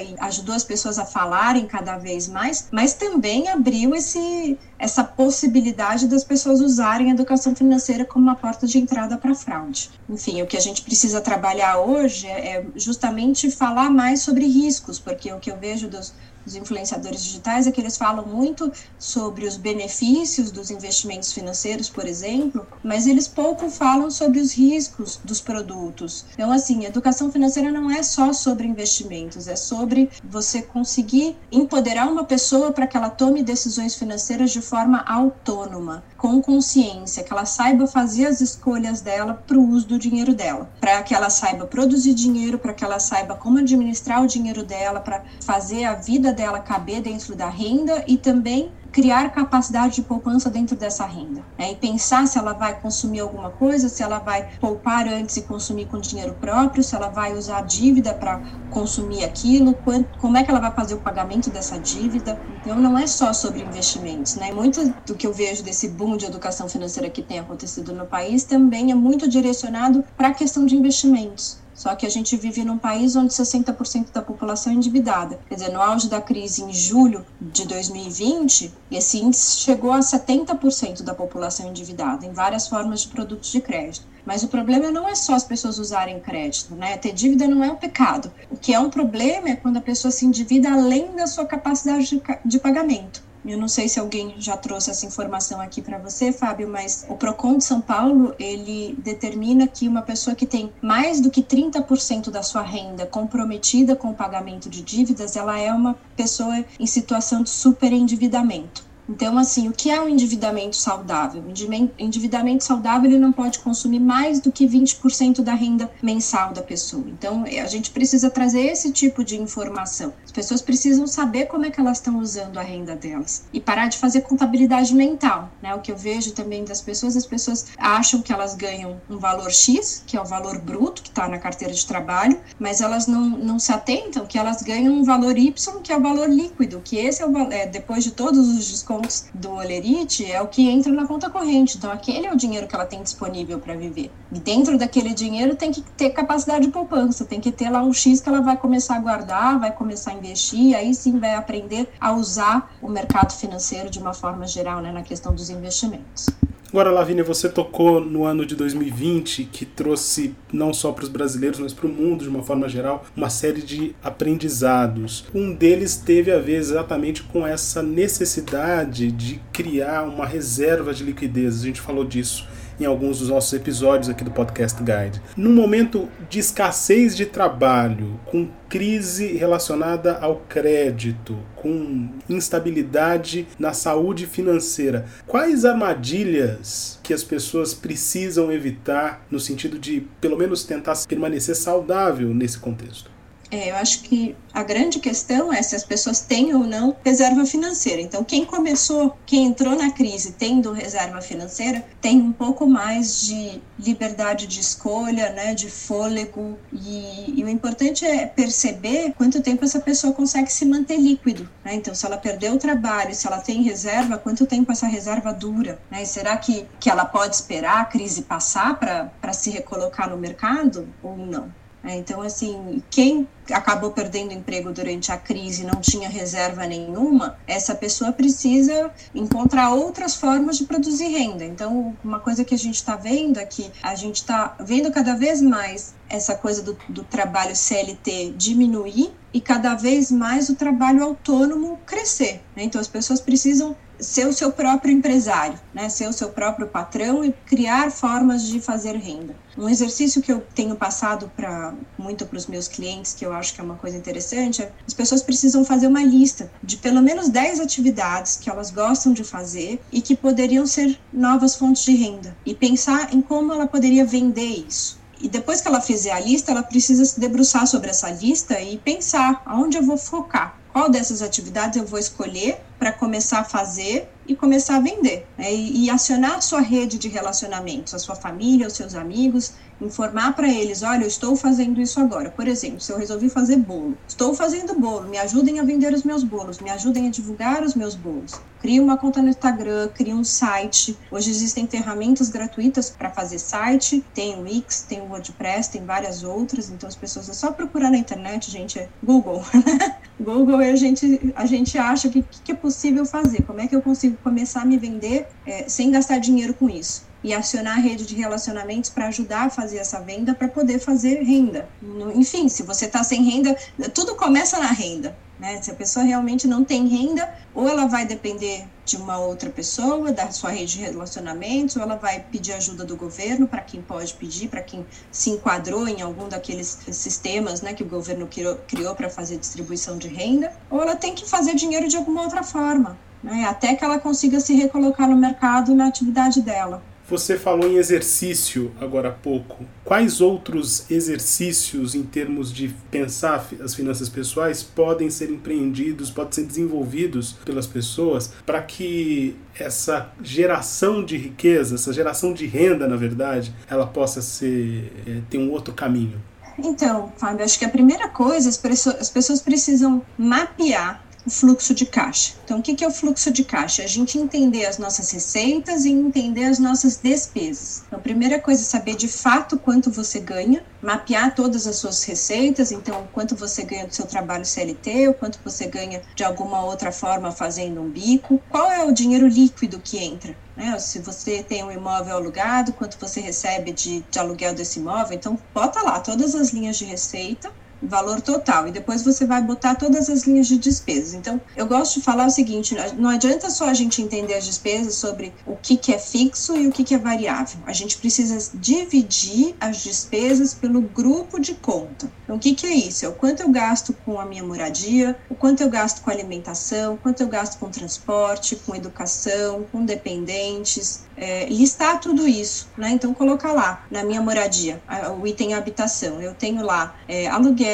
e 0.00 0.16
ajudou 0.20 0.54
as 0.54 0.64
pessoas 0.64 0.98
a 0.98 1.04
falarem 1.04 1.66
cada 1.66 1.96
vez 1.98 2.28
mais, 2.28 2.68
mas 2.72 2.94
também 2.94 3.48
abriu 3.48 3.94
esse, 3.94 4.58
essa 4.78 5.04
possibilidade 5.04 6.06
das 6.08 6.24
pessoas 6.24 6.60
usarem 6.60 7.10
a 7.10 7.14
educação 7.14 7.54
financeira 7.54 8.04
como 8.04 8.24
uma 8.24 8.36
porta 8.36 8.66
de 8.66 8.78
entrada 8.78 9.16
para 9.16 9.34
fraude. 9.34 9.90
Enfim, 10.08 10.42
o 10.42 10.46
que 10.46 10.56
a 10.56 10.60
gente 10.60 10.82
precisa 10.82 11.20
trabalhar 11.20 11.78
hoje 11.78 12.26
é 12.26 12.64
justamente 12.74 13.50
falar 13.50 13.90
mais 13.90 14.22
sobre 14.22 14.46
riscos, 14.46 14.98
porque 14.98 15.32
o 15.32 15.38
que 15.38 15.50
eu 15.50 15.58
vejo 15.58 15.88
dos 15.88 16.14
dos 16.48 16.56
influenciadores 16.56 17.22
digitais 17.22 17.66
é 17.66 17.70
que 17.70 17.80
eles 17.80 17.96
falam 17.96 18.26
muito 18.26 18.72
sobre 18.98 19.46
os 19.46 19.56
benefícios 19.56 20.50
dos 20.50 20.70
investimentos 20.70 21.32
financeiros, 21.32 21.90
por 21.90 22.06
exemplo, 22.06 22.66
mas 22.82 23.06
eles 23.06 23.28
pouco 23.28 23.68
falam 23.68 24.10
sobre 24.10 24.40
os 24.40 24.52
riscos 24.52 25.20
dos 25.22 25.40
produtos. 25.40 26.24
Então, 26.32 26.50
assim, 26.50 26.86
educação 26.86 27.30
financeira 27.30 27.70
não 27.70 27.90
é 27.90 28.02
só 28.02 28.32
sobre 28.32 28.66
investimentos, 28.66 29.46
é 29.46 29.56
sobre 29.56 30.10
você 30.24 30.62
conseguir 30.62 31.36
empoderar 31.52 32.08
uma 32.08 32.24
pessoa 32.24 32.72
para 32.72 32.86
que 32.86 32.96
ela 32.96 33.10
tome 33.10 33.42
decisões 33.42 33.94
financeiras 33.94 34.50
de 34.50 34.62
forma 34.62 35.04
autônoma, 35.06 36.02
com 36.16 36.40
consciência, 36.40 37.22
que 37.22 37.32
ela 37.32 37.44
saiba 37.44 37.86
fazer 37.86 38.26
as 38.26 38.40
escolhas 38.40 39.00
dela 39.02 39.34
para 39.46 39.58
o 39.58 39.68
uso 39.68 39.86
do 39.86 39.98
dinheiro 39.98 40.34
dela, 40.34 40.70
para 40.80 41.02
que 41.02 41.14
ela 41.14 41.28
saiba 41.28 41.66
produzir 41.66 42.14
dinheiro, 42.14 42.58
para 42.58 42.72
que 42.72 42.84
ela 42.84 42.98
saiba 42.98 43.34
como 43.34 43.58
administrar 43.58 44.22
o 44.22 44.26
dinheiro 44.26 44.64
dela, 44.64 45.00
para 45.00 45.22
fazer 45.44 45.84
a 45.84 45.94
vida 45.94 46.32
dela 46.38 46.60
caber 46.60 47.02
dentro 47.02 47.34
da 47.34 47.48
renda 47.48 48.04
e 48.06 48.16
também 48.16 48.70
criar 48.92 49.28
capacidade 49.30 49.96
de 49.96 50.02
poupança 50.02 50.48
dentro 50.48 50.76
dessa 50.76 51.04
renda. 51.04 51.44
Né? 51.58 51.72
E 51.72 51.76
pensar 51.76 52.26
se 52.26 52.38
ela 52.38 52.52
vai 52.52 52.80
consumir 52.80 53.20
alguma 53.20 53.50
coisa, 53.50 53.88
se 53.88 54.02
ela 54.02 54.20
vai 54.20 54.48
poupar 54.60 55.06
antes 55.08 55.36
e 55.36 55.42
consumir 55.42 55.86
com 55.86 55.98
dinheiro 55.98 56.34
próprio, 56.34 56.82
se 56.82 56.94
ela 56.94 57.08
vai 57.08 57.36
usar 57.36 57.62
dívida 57.62 58.14
para 58.14 58.40
consumir 58.70 59.24
aquilo, 59.24 59.74
quanto, 59.74 60.16
como 60.18 60.36
é 60.36 60.44
que 60.44 60.50
ela 60.50 60.60
vai 60.60 60.72
fazer 60.72 60.94
o 60.94 60.98
pagamento 60.98 61.50
dessa 61.50 61.78
dívida. 61.78 62.40
Então, 62.60 62.78
não 62.78 62.96
é 62.96 63.06
só 63.06 63.32
sobre 63.32 63.62
investimentos. 63.62 64.36
Né? 64.36 64.52
Muito 64.52 64.94
do 65.04 65.14
que 65.14 65.26
eu 65.26 65.32
vejo 65.32 65.62
desse 65.62 65.88
boom 65.88 66.16
de 66.16 66.24
educação 66.24 66.68
financeira 66.68 67.10
que 67.10 67.20
tem 67.20 67.40
acontecido 67.40 67.92
no 67.92 68.06
país 68.06 68.44
também 68.44 68.92
é 68.92 68.94
muito 68.94 69.28
direcionado 69.28 70.04
para 70.16 70.28
a 70.28 70.34
questão 70.34 70.64
de 70.64 70.76
investimentos. 70.76 71.58
Só 71.78 71.94
que 71.94 72.04
a 72.04 72.10
gente 72.10 72.36
vive 72.36 72.64
num 72.64 72.76
país 72.76 73.14
onde 73.14 73.32
60% 73.32 74.10
da 74.12 74.20
população 74.20 74.72
é 74.72 74.74
endividada. 74.74 75.38
Quer 75.48 75.54
dizer, 75.54 75.72
no 75.72 75.80
auge 75.80 76.08
da 76.08 76.20
crise 76.20 76.60
em 76.60 76.72
julho 76.72 77.24
de 77.40 77.64
2020, 77.68 78.74
esse 78.90 79.18
índice 79.18 79.60
chegou 79.60 79.92
a 79.92 80.00
70% 80.00 81.04
da 81.04 81.14
população 81.14 81.68
endividada, 81.68 82.26
em 82.26 82.32
várias 82.32 82.66
formas 82.66 83.02
de 83.02 83.08
produtos 83.08 83.52
de 83.52 83.60
crédito. 83.60 84.04
Mas 84.26 84.42
o 84.42 84.48
problema 84.48 84.90
não 84.90 85.08
é 85.08 85.14
só 85.14 85.34
as 85.34 85.44
pessoas 85.44 85.78
usarem 85.78 86.18
crédito, 86.18 86.74
né? 86.74 86.96
Ter 86.96 87.12
dívida 87.12 87.46
não 87.46 87.62
é 87.62 87.70
um 87.70 87.76
pecado. 87.76 88.32
O 88.50 88.56
que 88.56 88.74
é 88.74 88.80
um 88.80 88.90
problema 88.90 89.48
é 89.48 89.54
quando 89.54 89.76
a 89.76 89.80
pessoa 89.80 90.10
se 90.10 90.26
endivida 90.26 90.72
além 90.72 91.14
da 91.14 91.28
sua 91.28 91.46
capacidade 91.46 92.08
de, 92.08 92.20
de 92.44 92.58
pagamento. 92.58 93.22
Eu 93.44 93.58
não 93.58 93.68
sei 93.68 93.88
se 93.88 94.00
alguém 94.00 94.34
já 94.38 94.56
trouxe 94.56 94.90
essa 94.90 95.06
informação 95.06 95.60
aqui 95.60 95.80
para 95.80 95.98
você, 95.98 96.32
Fábio, 96.32 96.68
mas 96.68 97.06
o 97.08 97.14
Procon 97.14 97.58
de 97.58 97.64
São 97.64 97.80
Paulo, 97.80 98.34
ele 98.38 98.94
determina 98.98 99.66
que 99.66 99.88
uma 99.88 100.02
pessoa 100.02 100.34
que 100.34 100.46
tem 100.46 100.72
mais 100.82 101.20
do 101.20 101.30
que 101.30 101.42
30% 101.42 102.30
da 102.30 102.42
sua 102.42 102.62
renda 102.62 103.06
comprometida 103.06 103.94
com 103.94 104.10
o 104.10 104.14
pagamento 104.14 104.68
de 104.68 104.82
dívidas, 104.82 105.36
ela 105.36 105.58
é 105.58 105.72
uma 105.72 105.96
pessoa 106.16 106.64
em 106.78 106.86
situação 106.86 107.42
de 107.42 107.50
superendividamento. 107.50 108.87
Então, 109.08 109.38
assim, 109.38 109.68
o 109.68 109.72
que 109.72 109.90
é 109.90 110.00
um 110.00 110.08
endividamento 110.08 110.76
saudável? 110.76 111.42
O 111.42 112.02
endividamento 112.02 112.62
saudável 112.62 113.10
ele 113.10 113.18
não 113.18 113.32
pode 113.32 113.58
consumir 113.60 114.00
mais 114.00 114.38
do 114.38 114.52
que 114.52 114.66
20% 114.66 115.40
da 115.40 115.54
renda 115.54 115.90
mensal 116.02 116.52
da 116.52 116.60
pessoa. 116.60 117.04
Então, 117.06 117.44
a 117.44 117.66
gente 117.66 117.90
precisa 117.90 118.28
trazer 118.28 118.60
esse 118.60 118.92
tipo 118.92 119.24
de 119.24 119.40
informação. 119.40 120.12
As 120.24 120.30
pessoas 120.30 120.60
precisam 120.60 121.06
saber 121.06 121.46
como 121.46 121.64
é 121.64 121.70
que 121.70 121.80
elas 121.80 121.98
estão 121.98 122.18
usando 122.18 122.58
a 122.58 122.62
renda 122.62 122.94
delas 122.94 123.44
e 123.52 123.60
parar 123.60 123.88
de 123.88 123.96
fazer 123.96 124.20
contabilidade 124.20 124.94
mental, 124.94 125.50
né? 125.62 125.74
O 125.74 125.80
que 125.80 125.90
eu 125.90 125.96
vejo 125.96 126.32
também 126.32 126.64
das 126.64 126.82
pessoas, 126.82 127.16
as 127.16 127.26
pessoas 127.26 127.66
acham 127.78 128.20
que 128.20 128.32
elas 128.32 128.54
ganham 128.54 129.00
um 129.08 129.16
valor 129.16 129.50
X, 129.50 130.02
que 130.06 130.16
é 130.16 130.20
o 130.20 130.24
valor 130.24 130.58
bruto 130.58 131.02
que 131.02 131.08
está 131.08 131.26
na 131.28 131.38
carteira 131.38 131.72
de 131.72 131.86
trabalho, 131.86 132.38
mas 132.58 132.80
elas 132.80 133.06
não, 133.06 133.20
não 133.20 133.58
se 133.58 133.72
atentam 133.72 134.26
que 134.26 134.38
elas 134.38 134.62
ganham 134.62 134.92
um 134.92 135.04
valor 135.04 135.38
Y, 135.38 135.80
que 135.82 135.92
é 135.92 135.96
o 135.96 136.02
valor 136.02 136.28
líquido, 136.28 136.80
que 136.84 136.96
esse 136.96 137.22
é 137.22 137.26
o 137.26 137.38
é, 137.52 137.66
depois 137.66 138.04
de 138.04 138.10
todos 138.10 138.48
os 138.48 138.68
descontos 138.68 138.97
pontos 138.98 139.26
do 139.32 139.52
Olerite 139.52 140.30
é 140.30 140.42
o 140.42 140.48
que 140.48 140.68
entra 140.68 140.92
na 140.92 141.06
conta 141.06 141.30
corrente. 141.30 141.76
Então, 141.76 141.90
aquele 141.90 142.26
é 142.26 142.32
o 142.32 142.36
dinheiro 142.36 142.66
que 142.66 142.74
ela 142.74 142.84
tem 142.84 143.02
disponível 143.02 143.58
para 143.58 143.74
viver. 143.76 144.10
E 144.32 144.40
dentro 144.40 144.76
daquele 144.76 145.14
dinheiro 145.14 145.54
tem 145.54 145.70
que 145.70 145.80
ter 145.80 146.10
capacidade 146.10 146.66
de 146.66 146.72
poupança, 146.72 147.24
tem 147.24 147.40
que 147.40 147.52
ter 147.52 147.70
lá 147.70 147.82
um 147.82 147.92
X 147.92 148.20
que 148.20 148.28
ela 148.28 148.40
vai 148.40 148.56
começar 148.56 148.96
a 148.96 149.00
guardar, 149.00 149.58
vai 149.58 149.72
começar 149.72 150.10
a 150.10 150.14
investir, 150.14 150.74
aí 150.76 150.94
sim 150.94 151.18
vai 151.18 151.34
aprender 151.34 151.88
a 152.00 152.12
usar 152.12 152.74
o 152.82 152.88
mercado 152.88 153.32
financeiro 153.32 153.88
de 153.88 153.98
uma 153.98 154.12
forma 154.12 154.46
geral, 154.46 154.80
né, 154.80 154.90
na 154.90 155.02
questão 155.02 155.32
dos 155.34 155.48
investimentos. 155.48 156.26
Agora, 156.70 156.90
Lavínia, 156.90 157.24
você 157.24 157.48
tocou 157.48 157.98
no 157.98 158.24
ano 158.24 158.44
de 158.44 158.54
2020, 158.54 159.44
que 159.44 159.64
trouxe 159.64 160.34
não 160.52 160.74
só 160.74 160.92
para 160.92 161.04
os 161.04 161.08
brasileiros, 161.08 161.58
mas 161.58 161.72
para 161.72 161.86
o 161.86 161.88
mundo 161.88 162.24
de 162.24 162.28
uma 162.28 162.42
forma 162.42 162.68
geral, 162.68 163.06
uma 163.16 163.30
série 163.30 163.62
de 163.62 163.96
aprendizados. 164.04 165.24
Um 165.34 165.54
deles 165.54 165.96
teve 165.96 166.30
a 166.30 166.38
ver 166.38 166.56
exatamente 166.56 167.22
com 167.22 167.46
essa 167.46 167.82
necessidade 167.82 169.10
de 169.10 169.40
criar 169.50 170.02
uma 170.02 170.26
reserva 170.26 170.92
de 170.92 171.04
liquidez. 171.04 171.62
A 171.62 171.64
gente 171.64 171.80
falou 171.80 172.04
disso 172.04 172.46
em 172.78 172.84
alguns 172.84 173.18
dos 173.20 173.28
nossos 173.28 173.52
episódios 173.52 174.08
aqui 174.08 174.24
do 174.24 174.30
Podcast 174.30 174.78
Guide. 174.82 175.20
Num 175.36 175.52
momento 175.52 176.08
de 176.28 176.38
escassez 176.38 177.16
de 177.16 177.26
trabalho, 177.26 178.20
com 178.26 178.48
crise 178.68 179.36
relacionada 179.36 180.18
ao 180.18 180.36
crédito, 180.48 181.38
com 181.56 182.08
instabilidade 182.28 183.46
na 183.58 183.72
saúde 183.72 184.26
financeira, 184.26 185.06
quais 185.26 185.64
armadilhas 185.64 186.98
que 187.02 187.14
as 187.14 187.24
pessoas 187.24 187.74
precisam 187.74 188.52
evitar 188.52 189.24
no 189.30 189.40
sentido 189.40 189.78
de, 189.78 190.06
pelo 190.20 190.36
menos, 190.36 190.64
tentar 190.64 190.94
permanecer 191.06 191.56
saudável 191.56 192.32
nesse 192.34 192.58
contexto? 192.58 193.17
É, 193.50 193.70
eu 193.70 193.76
acho 193.76 194.02
que 194.02 194.36
a 194.52 194.62
grande 194.62 194.98
questão 194.98 195.52
é 195.52 195.62
se 195.62 195.74
as 195.74 195.84
pessoas 195.84 196.20
têm 196.20 196.54
ou 196.54 196.64
não 196.64 196.96
reserva 197.04 197.46
financeira. 197.46 198.02
Então, 198.02 198.22
quem 198.24 198.44
começou, 198.44 199.16
quem 199.24 199.46
entrou 199.46 199.76
na 199.76 199.90
crise 199.90 200.32
tendo 200.32 200.72
reserva 200.72 201.20
financeira, 201.20 201.84
tem 202.00 202.20
um 202.20 202.32
pouco 202.32 202.66
mais 202.66 203.22
de 203.22 203.62
liberdade 203.78 204.46
de 204.46 204.60
escolha, 204.60 205.30
né, 205.30 205.54
de 205.54 205.70
fôlego. 205.70 206.58
E, 206.72 207.40
e 207.40 207.44
o 207.44 207.48
importante 207.48 208.04
é 208.04 208.26
perceber 208.26 209.14
quanto 209.16 209.40
tempo 209.40 209.64
essa 209.64 209.80
pessoa 209.80 210.12
consegue 210.12 210.52
se 210.52 210.64
manter 210.66 210.98
líquido. 210.98 211.48
Né? 211.64 211.74
Então, 211.74 211.94
se 211.94 212.04
ela 212.04 212.18
perdeu 212.18 212.54
o 212.54 212.58
trabalho, 212.58 213.14
se 213.14 213.26
ela 213.26 213.38
tem 213.38 213.62
reserva, 213.62 214.18
quanto 214.18 214.46
tempo 214.46 214.72
essa 214.72 214.86
reserva 214.86 215.32
dura? 215.32 215.78
Né? 215.90 216.02
E 216.02 216.06
será 216.06 216.36
que, 216.36 216.66
que 216.78 216.90
ela 216.90 217.04
pode 217.04 217.34
esperar 217.34 217.80
a 217.80 217.84
crise 217.84 218.22
passar 218.22 218.78
para 218.78 219.32
se 219.32 219.50
recolocar 219.50 220.10
no 220.10 220.18
mercado 220.18 220.88
ou 221.02 221.16
não? 221.16 221.52
É, 221.88 221.96
então, 221.96 222.20
assim, 222.20 222.82
quem 222.90 223.26
acabou 223.50 223.90
perdendo 223.90 224.34
emprego 224.34 224.70
durante 224.72 225.10
a 225.10 225.16
crise 225.16 225.64
não 225.64 225.80
tinha 225.80 226.06
reserva 226.06 226.66
nenhuma, 226.66 227.38
essa 227.46 227.74
pessoa 227.74 228.12
precisa 228.12 228.90
encontrar 229.14 229.72
outras 229.72 230.14
formas 230.14 230.58
de 230.58 230.64
produzir 230.64 231.08
renda. 231.08 231.46
Então, 231.46 231.96
uma 232.04 232.20
coisa 232.20 232.44
que 232.44 232.54
a 232.54 232.58
gente 232.58 232.74
está 232.74 232.94
vendo 232.94 233.38
é 233.38 233.46
que 233.46 233.72
a 233.82 233.94
gente 233.94 234.16
está 234.16 234.54
vendo 234.60 234.92
cada 234.92 235.14
vez 235.14 235.40
mais 235.40 235.94
essa 236.10 236.34
coisa 236.34 236.62
do, 236.62 236.76
do 236.90 237.02
trabalho 237.02 237.56
CLT 237.56 238.34
diminuir 238.36 239.10
e 239.32 239.40
cada 239.40 239.74
vez 239.74 240.10
mais 240.10 240.50
o 240.50 240.56
trabalho 240.56 241.02
autônomo 241.02 241.78
crescer. 241.86 242.42
Né? 242.54 242.64
Então, 242.64 242.78
as 242.78 242.88
pessoas 242.88 243.18
precisam 243.18 243.74
ser 244.00 244.26
o 244.26 244.32
seu 244.32 244.52
próprio 244.52 244.92
empresário, 244.92 245.58
né? 245.74 245.88
ser 245.88 246.08
o 246.08 246.12
seu 246.12 246.28
próprio 246.28 246.66
patrão 246.66 247.24
e 247.24 247.32
criar 247.32 247.90
formas 247.90 248.42
de 248.42 248.60
fazer 248.60 248.96
renda. 248.96 249.34
Um 249.56 249.68
exercício 249.68 250.22
que 250.22 250.32
eu 250.32 250.40
tenho 250.54 250.76
passado 250.76 251.30
para 251.36 251.74
muito 251.98 252.24
para 252.26 252.36
os 252.36 252.46
meus 252.46 252.68
clientes, 252.68 253.12
que 253.12 253.26
eu 253.26 253.32
acho 253.32 253.54
que 253.54 253.60
é 253.60 253.64
uma 253.64 253.74
coisa 253.74 253.96
interessante, 253.96 254.62
é 254.62 254.72
as 254.86 254.94
pessoas 254.94 255.22
precisam 255.22 255.64
fazer 255.64 255.86
uma 255.86 256.02
lista 256.02 256.50
de 256.62 256.76
pelo 256.76 257.02
menos 257.02 257.28
10 257.28 257.60
atividades 257.60 258.36
que 258.36 258.48
elas 258.48 258.70
gostam 258.70 259.12
de 259.12 259.24
fazer 259.24 259.80
e 259.92 260.00
que 260.00 260.16
poderiam 260.16 260.66
ser 260.66 260.98
novas 261.12 261.56
fontes 261.56 261.84
de 261.84 261.94
renda 261.94 262.36
e 262.46 262.54
pensar 262.54 263.12
em 263.12 263.20
como 263.20 263.52
ela 263.52 263.66
poderia 263.66 264.04
vender 264.04 264.64
isso 264.66 264.98
E 265.20 265.28
depois 265.28 265.60
que 265.60 265.66
ela 265.66 265.80
fizer 265.80 266.12
a 266.12 266.20
lista, 266.20 266.52
ela 266.52 266.62
precisa 266.62 267.04
se 267.04 267.18
debruçar 267.18 267.66
sobre 267.66 267.90
essa 267.90 268.08
lista 268.10 268.60
e 268.60 268.78
pensar 268.78 269.42
aonde 269.44 269.76
eu 269.76 269.82
vou 269.82 269.98
focar. 269.98 270.56
Qual 270.72 270.88
dessas 270.88 271.22
atividades 271.22 271.76
eu 271.76 271.84
vou 271.84 271.98
escolher 271.98 272.60
para 272.78 272.92
começar 272.92 273.40
a 273.40 273.44
fazer 273.44 274.08
e 274.26 274.36
começar 274.36 274.76
a 274.76 274.80
vender? 274.80 275.26
Né? 275.36 275.52
E, 275.52 275.84
e 275.84 275.90
acionar 275.90 276.36
a 276.36 276.40
sua 276.40 276.60
rede 276.60 276.98
de 276.98 277.08
relacionamentos, 277.08 277.94
a 277.94 277.98
sua 277.98 278.14
família, 278.14 278.66
os 278.66 278.74
seus 278.74 278.94
amigos, 278.94 279.54
informar 279.80 280.34
para 280.34 280.48
eles: 280.48 280.82
olha, 280.82 281.04
eu 281.04 281.08
estou 281.08 281.34
fazendo 281.34 281.80
isso 281.80 281.98
agora. 281.98 282.30
Por 282.30 282.46
exemplo, 282.46 282.80
se 282.80 282.92
eu 282.92 282.98
resolvi 282.98 283.28
fazer 283.28 283.56
bolo, 283.56 283.96
estou 284.06 284.34
fazendo 284.34 284.74
bolo, 284.74 285.08
me 285.08 285.18
ajudem 285.18 285.58
a 285.58 285.64
vender 285.64 285.92
os 285.92 286.02
meus 286.02 286.22
bolos, 286.22 286.58
me 286.58 286.70
ajudem 286.70 287.08
a 287.08 287.10
divulgar 287.10 287.62
os 287.62 287.74
meus 287.74 287.94
bolos. 287.94 288.40
Crie 288.60 288.80
uma 288.80 288.96
conta 288.96 289.22
no 289.22 289.28
Instagram, 289.28 289.88
crie 289.94 290.12
um 290.12 290.24
site. 290.24 290.98
Hoje 291.10 291.30
existem 291.30 291.66
ferramentas 291.66 292.28
gratuitas 292.28 292.90
para 292.90 293.08
fazer 293.08 293.38
site, 293.38 294.04
tem 294.12 294.36
o 294.36 294.42
Wix, 294.42 294.82
tem 294.82 295.00
o 295.00 295.04
WordPress, 295.04 295.70
tem 295.70 295.84
várias 295.84 296.24
outras, 296.24 296.68
então 296.68 296.88
as 296.88 296.96
pessoas 296.96 297.28
é 297.28 297.32
só 297.32 297.52
procurar 297.52 297.90
na 297.90 297.98
internet, 297.98 298.50
gente, 298.50 298.78
é 298.78 298.88
Google. 299.02 299.42
Google 300.20 300.58
a 300.58 300.74
gente, 300.74 301.32
a 301.36 301.46
gente 301.46 301.78
acha 301.78 302.08
que, 302.08 302.24
que 302.44 302.50
é 302.50 302.54
possível 302.54 302.67
fazer, 303.06 303.42
como 303.42 303.60
é 303.60 303.68
que 303.68 303.74
eu 303.74 303.82
consigo 303.82 304.18
começar 304.18 304.62
a 304.62 304.66
me 304.66 304.78
vender 304.78 305.26
é, 305.46 305.68
sem 305.68 305.90
gastar 305.90 306.18
dinheiro 306.18 306.54
com 306.54 306.68
isso 306.68 307.07
e 307.22 307.34
acionar 307.34 307.78
a 307.78 307.80
rede 307.80 308.06
de 308.06 308.14
relacionamentos 308.14 308.90
para 308.90 309.08
ajudar 309.08 309.46
a 309.46 309.50
fazer 309.50 309.78
essa 309.78 310.00
venda 310.00 310.34
para 310.34 310.48
poder 310.48 310.78
fazer 310.78 311.22
renda. 311.22 311.68
Enfim, 312.14 312.48
se 312.48 312.62
você 312.62 312.86
está 312.86 313.02
sem 313.02 313.22
renda, 313.22 313.56
tudo 313.94 314.14
começa 314.14 314.58
na 314.58 314.70
renda. 314.70 315.16
Né? 315.38 315.62
Se 315.62 315.70
a 315.70 315.74
pessoa 315.74 316.04
realmente 316.04 316.48
não 316.48 316.64
tem 316.64 316.88
renda, 316.88 317.32
ou 317.54 317.68
ela 317.68 317.86
vai 317.86 318.04
depender 318.04 318.66
de 318.84 318.96
uma 318.96 319.18
outra 319.18 319.50
pessoa, 319.50 320.10
da 320.12 320.30
sua 320.30 320.50
rede 320.50 320.78
de 320.78 320.80
relacionamentos, 320.80 321.76
ou 321.76 321.82
ela 321.82 321.96
vai 321.96 322.20
pedir 322.20 322.54
ajuda 322.54 322.84
do 322.84 322.96
governo 322.96 323.46
para 323.46 323.60
quem 323.60 323.80
pode 323.80 324.14
pedir, 324.14 324.48
para 324.48 324.62
quem 324.62 324.84
se 325.12 325.30
enquadrou 325.30 325.86
em 325.86 326.02
algum 326.02 326.28
daqueles 326.28 326.78
sistemas 326.90 327.62
né, 327.62 327.72
que 327.72 327.82
o 327.82 327.86
governo 327.86 328.28
criou 328.66 328.94
para 328.94 329.08
fazer 329.08 329.36
distribuição 329.36 329.96
de 329.96 330.08
renda, 330.08 330.52
ou 330.70 330.82
ela 330.82 330.96
tem 330.96 331.14
que 331.14 331.28
fazer 331.28 331.54
dinheiro 331.54 331.86
de 331.86 331.96
alguma 331.96 332.22
outra 332.22 332.42
forma, 332.42 332.98
né, 333.22 333.44
até 333.44 333.74
que 333.74 333.84
ela 333.84 333.98
consiga 333.98 334.40
se 334.40 334.54
recolocar 334.54 335.08
no 335.08 335.16
mercado 335.16 335.74
na 335.74 335.86
atividade 335.86 336.40
dela. 336.40 336.82
Você 337.08 337.38
falou 337.38 337.66
em 337.66 337.76
exercício 337.76 338.70
agora 338.78 339.08
há 339.08 339.12
pouco. 339.12 339.64
Quais 339.82 340.20
outros 340.20 340.90
exercícios 340.90 341.94
em 341.94 342.02
termos 342.02 342.52
de 342.52 342.68
pensar 342.90 343.48
as 343.64 343.74
finanças 343.74 344.10
pessoais 344.10 344.62
podem 344.62 345.08
ser 345.08 345.30
empreendidos, 345.30 346.10
podem 346.10 346.32
ser 346.32 346.44
desenvolvidos 346.44 347.32
pelas 347.46 347.66
pessoas 347.66 348.30
para 348.44 348.60
que 348.60 349.34
essa 349.58 350.12
geração 350.22 351.02
de 351.02 351.16
riqueza, 351.16 351.76
essa 351.76 351.94
geração 351.94 352.34
de 352.34 352.44
renda, 352.44 352.86
na 352.86 352.96
verdade, 352.96 353.54
ela 353.70 353.86
possa 353.86 354.20
ser 354.20 354.92
é, 355.06 355.22
ter 355.30 355.38
um 355.38 355.50
outro 355.50 355.72
caminho? 355.72 356.20
Então, 356.58 357.10
Fábio, 357.16 357.44
acho 357.44 357.58
que 357.58 357.64
a 357.64 357.70
primeira 357.70 358.08
coisa, 358.08 358.48
as 358.48 358.58
pessoas, 358.58 358.96
as 358.96 359.08
pessoas 359.08 359.40
precisam 359.40 360.02
mapear 360.18 361.07
o 361.26 361.30
fluxo 361.30 361.74
de 361.74 361.86
caixa. 361.86 362.32
Então, 362.44 362.60
o 362.60 362.62
que 362.62 362.82
é 362.82 362.88
o 362.88 362.92
fluxo 362.92 363.30
de 363.30 363.44
caixa? 363.44 363.82
A 363.82 363.86
gente 363.86 364.18
entender 364.18 364.64
as 364.66 364.78
nossas 364.78 365.10
receitas 365.10 365.84
e 365.84 365.90
entender 365.90 366.44
as 366.44 366.58
nossas 366.58 366.96
despesas. 366.96 367.82
Então, 367.86 367.98
a 367.98 368.02
primeira 368.02 368.40
coisa 368.40 368.62
é 368.62 368.64
saber 368.64 368.96
de 368.96 369.08
fato 369.08 369.58
quanto 369.58 369.90
você 369.90 370.20
ganha, 370.20 370.64
mapear 370.82 371.34
todas 371.34 371.66
as 371.66 371.76
suas 371.76 372.02
receitas, 372.04 372.72
então, 372.72 373.08
quanto 373.12 373.36
você 373.36 373.62
ganha 373.64 373.86
do 373.86 373.94
seu 373.94 374.06
trabalho 374.06 374.44
CLT, 374.44 375.08
o 375.08 375.14
quanto 375.14 375.38
você 375.44 375.66
ganha 375.66 376.02
de 376.16 376.24
alguma 376.24 376.64
outra 376.64 376.90
forma 376.90 377.30
fazendo 377.30 377.82
um 377.82 377.90
bico, 377.90 378.42
qual 378.48 378.70
é 378.70 378.84
o 378.84 378.92
dinheiro 378.92 379.26
líquido 379.26 379.80
que 379.80 379.98
entra. 379.98 380.36
Né? 380.56 380.76
Se 380.78 380.98
você 380.98 381.42
tem 381.42 381.62
um 381.62 381.70
imóvel 381.70 382.16
alugado, 382.16 382.72
quanto 382.72 382.98
você 382.98 383.20
recebe 383.20 383.72
de, 383.72 384.04
de 384.10 384.18
aluguel 384.18 384.54
desse 384.54 384.80
imóvel, 384.80 385.16
então 385.16 385.38
bota 385.54 385.80
lá 385.82 386.00
todas 386.00 386.34
as 386.34 386.50
linhas 386.50 386.76
de 386.76 386.84
receita 386.84 387.52
valor 387.82 388.20
total 388.20 388.68
e 388.68 388.72
depois 388.72 389.02
você 389.02 389.24
vai 389.24 389.42
botar 389.42 389.74
todas 389.74 390.08
as 390.08 390.24
linhas 390.24 390.46
de 390.46 390.58
despesas. 390.58 391.14
Então, 391.14 391.40
eu 391.56 391.66
gosto 391.66 391.98
de 391.98 392.04
falar 392.04 392.26
o 392.26 392.30
seguinte: 392.30 392.76
não 392.96 393.10
adianta 393.10 393.50
só 393.50 393.68
a 393.68 393.74
gente 393.74 394.02
entender 394.02 394.34
as 394.34 394.44
despesas 394.44 394.94
sobre 394.94 395.32
o 395.46 395.56
que, 395.56 395.76
que 395.76 395.92
é 395.92 395.98
fixo 395.98 396.56
e 396.56 396.66
o 396.66 396.72
que, 396.72 396.84
que 396.84 396.94
é 396.94 396.98
variável. 396.98 397.60
A 397.66 397.72
gente 397.72 397.98
precisa 397.98 398.50
dividir 398.54 399.54
as 399.60 399.78
despesas 399.78 400.54
pelo 400.54 400.80
grupo 400.80 401.38
de 401.40 401.54
conta. 401.54 402.10
Então, 402.24 402.36
o 402.36 402.38
que, 402.38 402.54
que 402.54 402.66
é 402.66 402.74
isso? 402.74 403.04
É 403.04 403.08
o 403.08 403.12
quanto 403.12 403.42
eu 403.42 403.50
gasto 403.50 403.94
com 404.04 404.20
a 404.20 404.26
minha 404.26 404.44
moradia, 404.44 405.16
o 405.30 405.34
quanto 405.34 405.62
eu 405.62 405.70
gasto 405.70 406.02
com 406.02 406.10
alimentação, 406.10 406.94
o 406.94 406.96
quanto 406.98 407.22
eu 407.22 407.28
gasto 407.28 407.58
com 407.58 407.70
transporte, 407.70 408.56
com 408.56 408.74
educação, 408.74 409.64
com 409.70 409.84
dependentes, 409.84 411.04
é, 411.16 411.46
listar 411.46 412.00
tudo 412.00 412.28
isso, 412.28 412.68
né? 412.76 412.90
Então, 412.90 413.12
colocar 413.14 413.52
lá 413.52 413.84
na 413.90 414.04
minha 414.04 414.20
moradia, 414.20 414.80
o 415.20 415.26
item 415.26 415.54
habitação. 415.54 416.20
Eu 416.20 416.34
tenho 416.34 416.64
lá 416.64 416.94
é, 417.08 417.26
aluguel, 417.26 417.67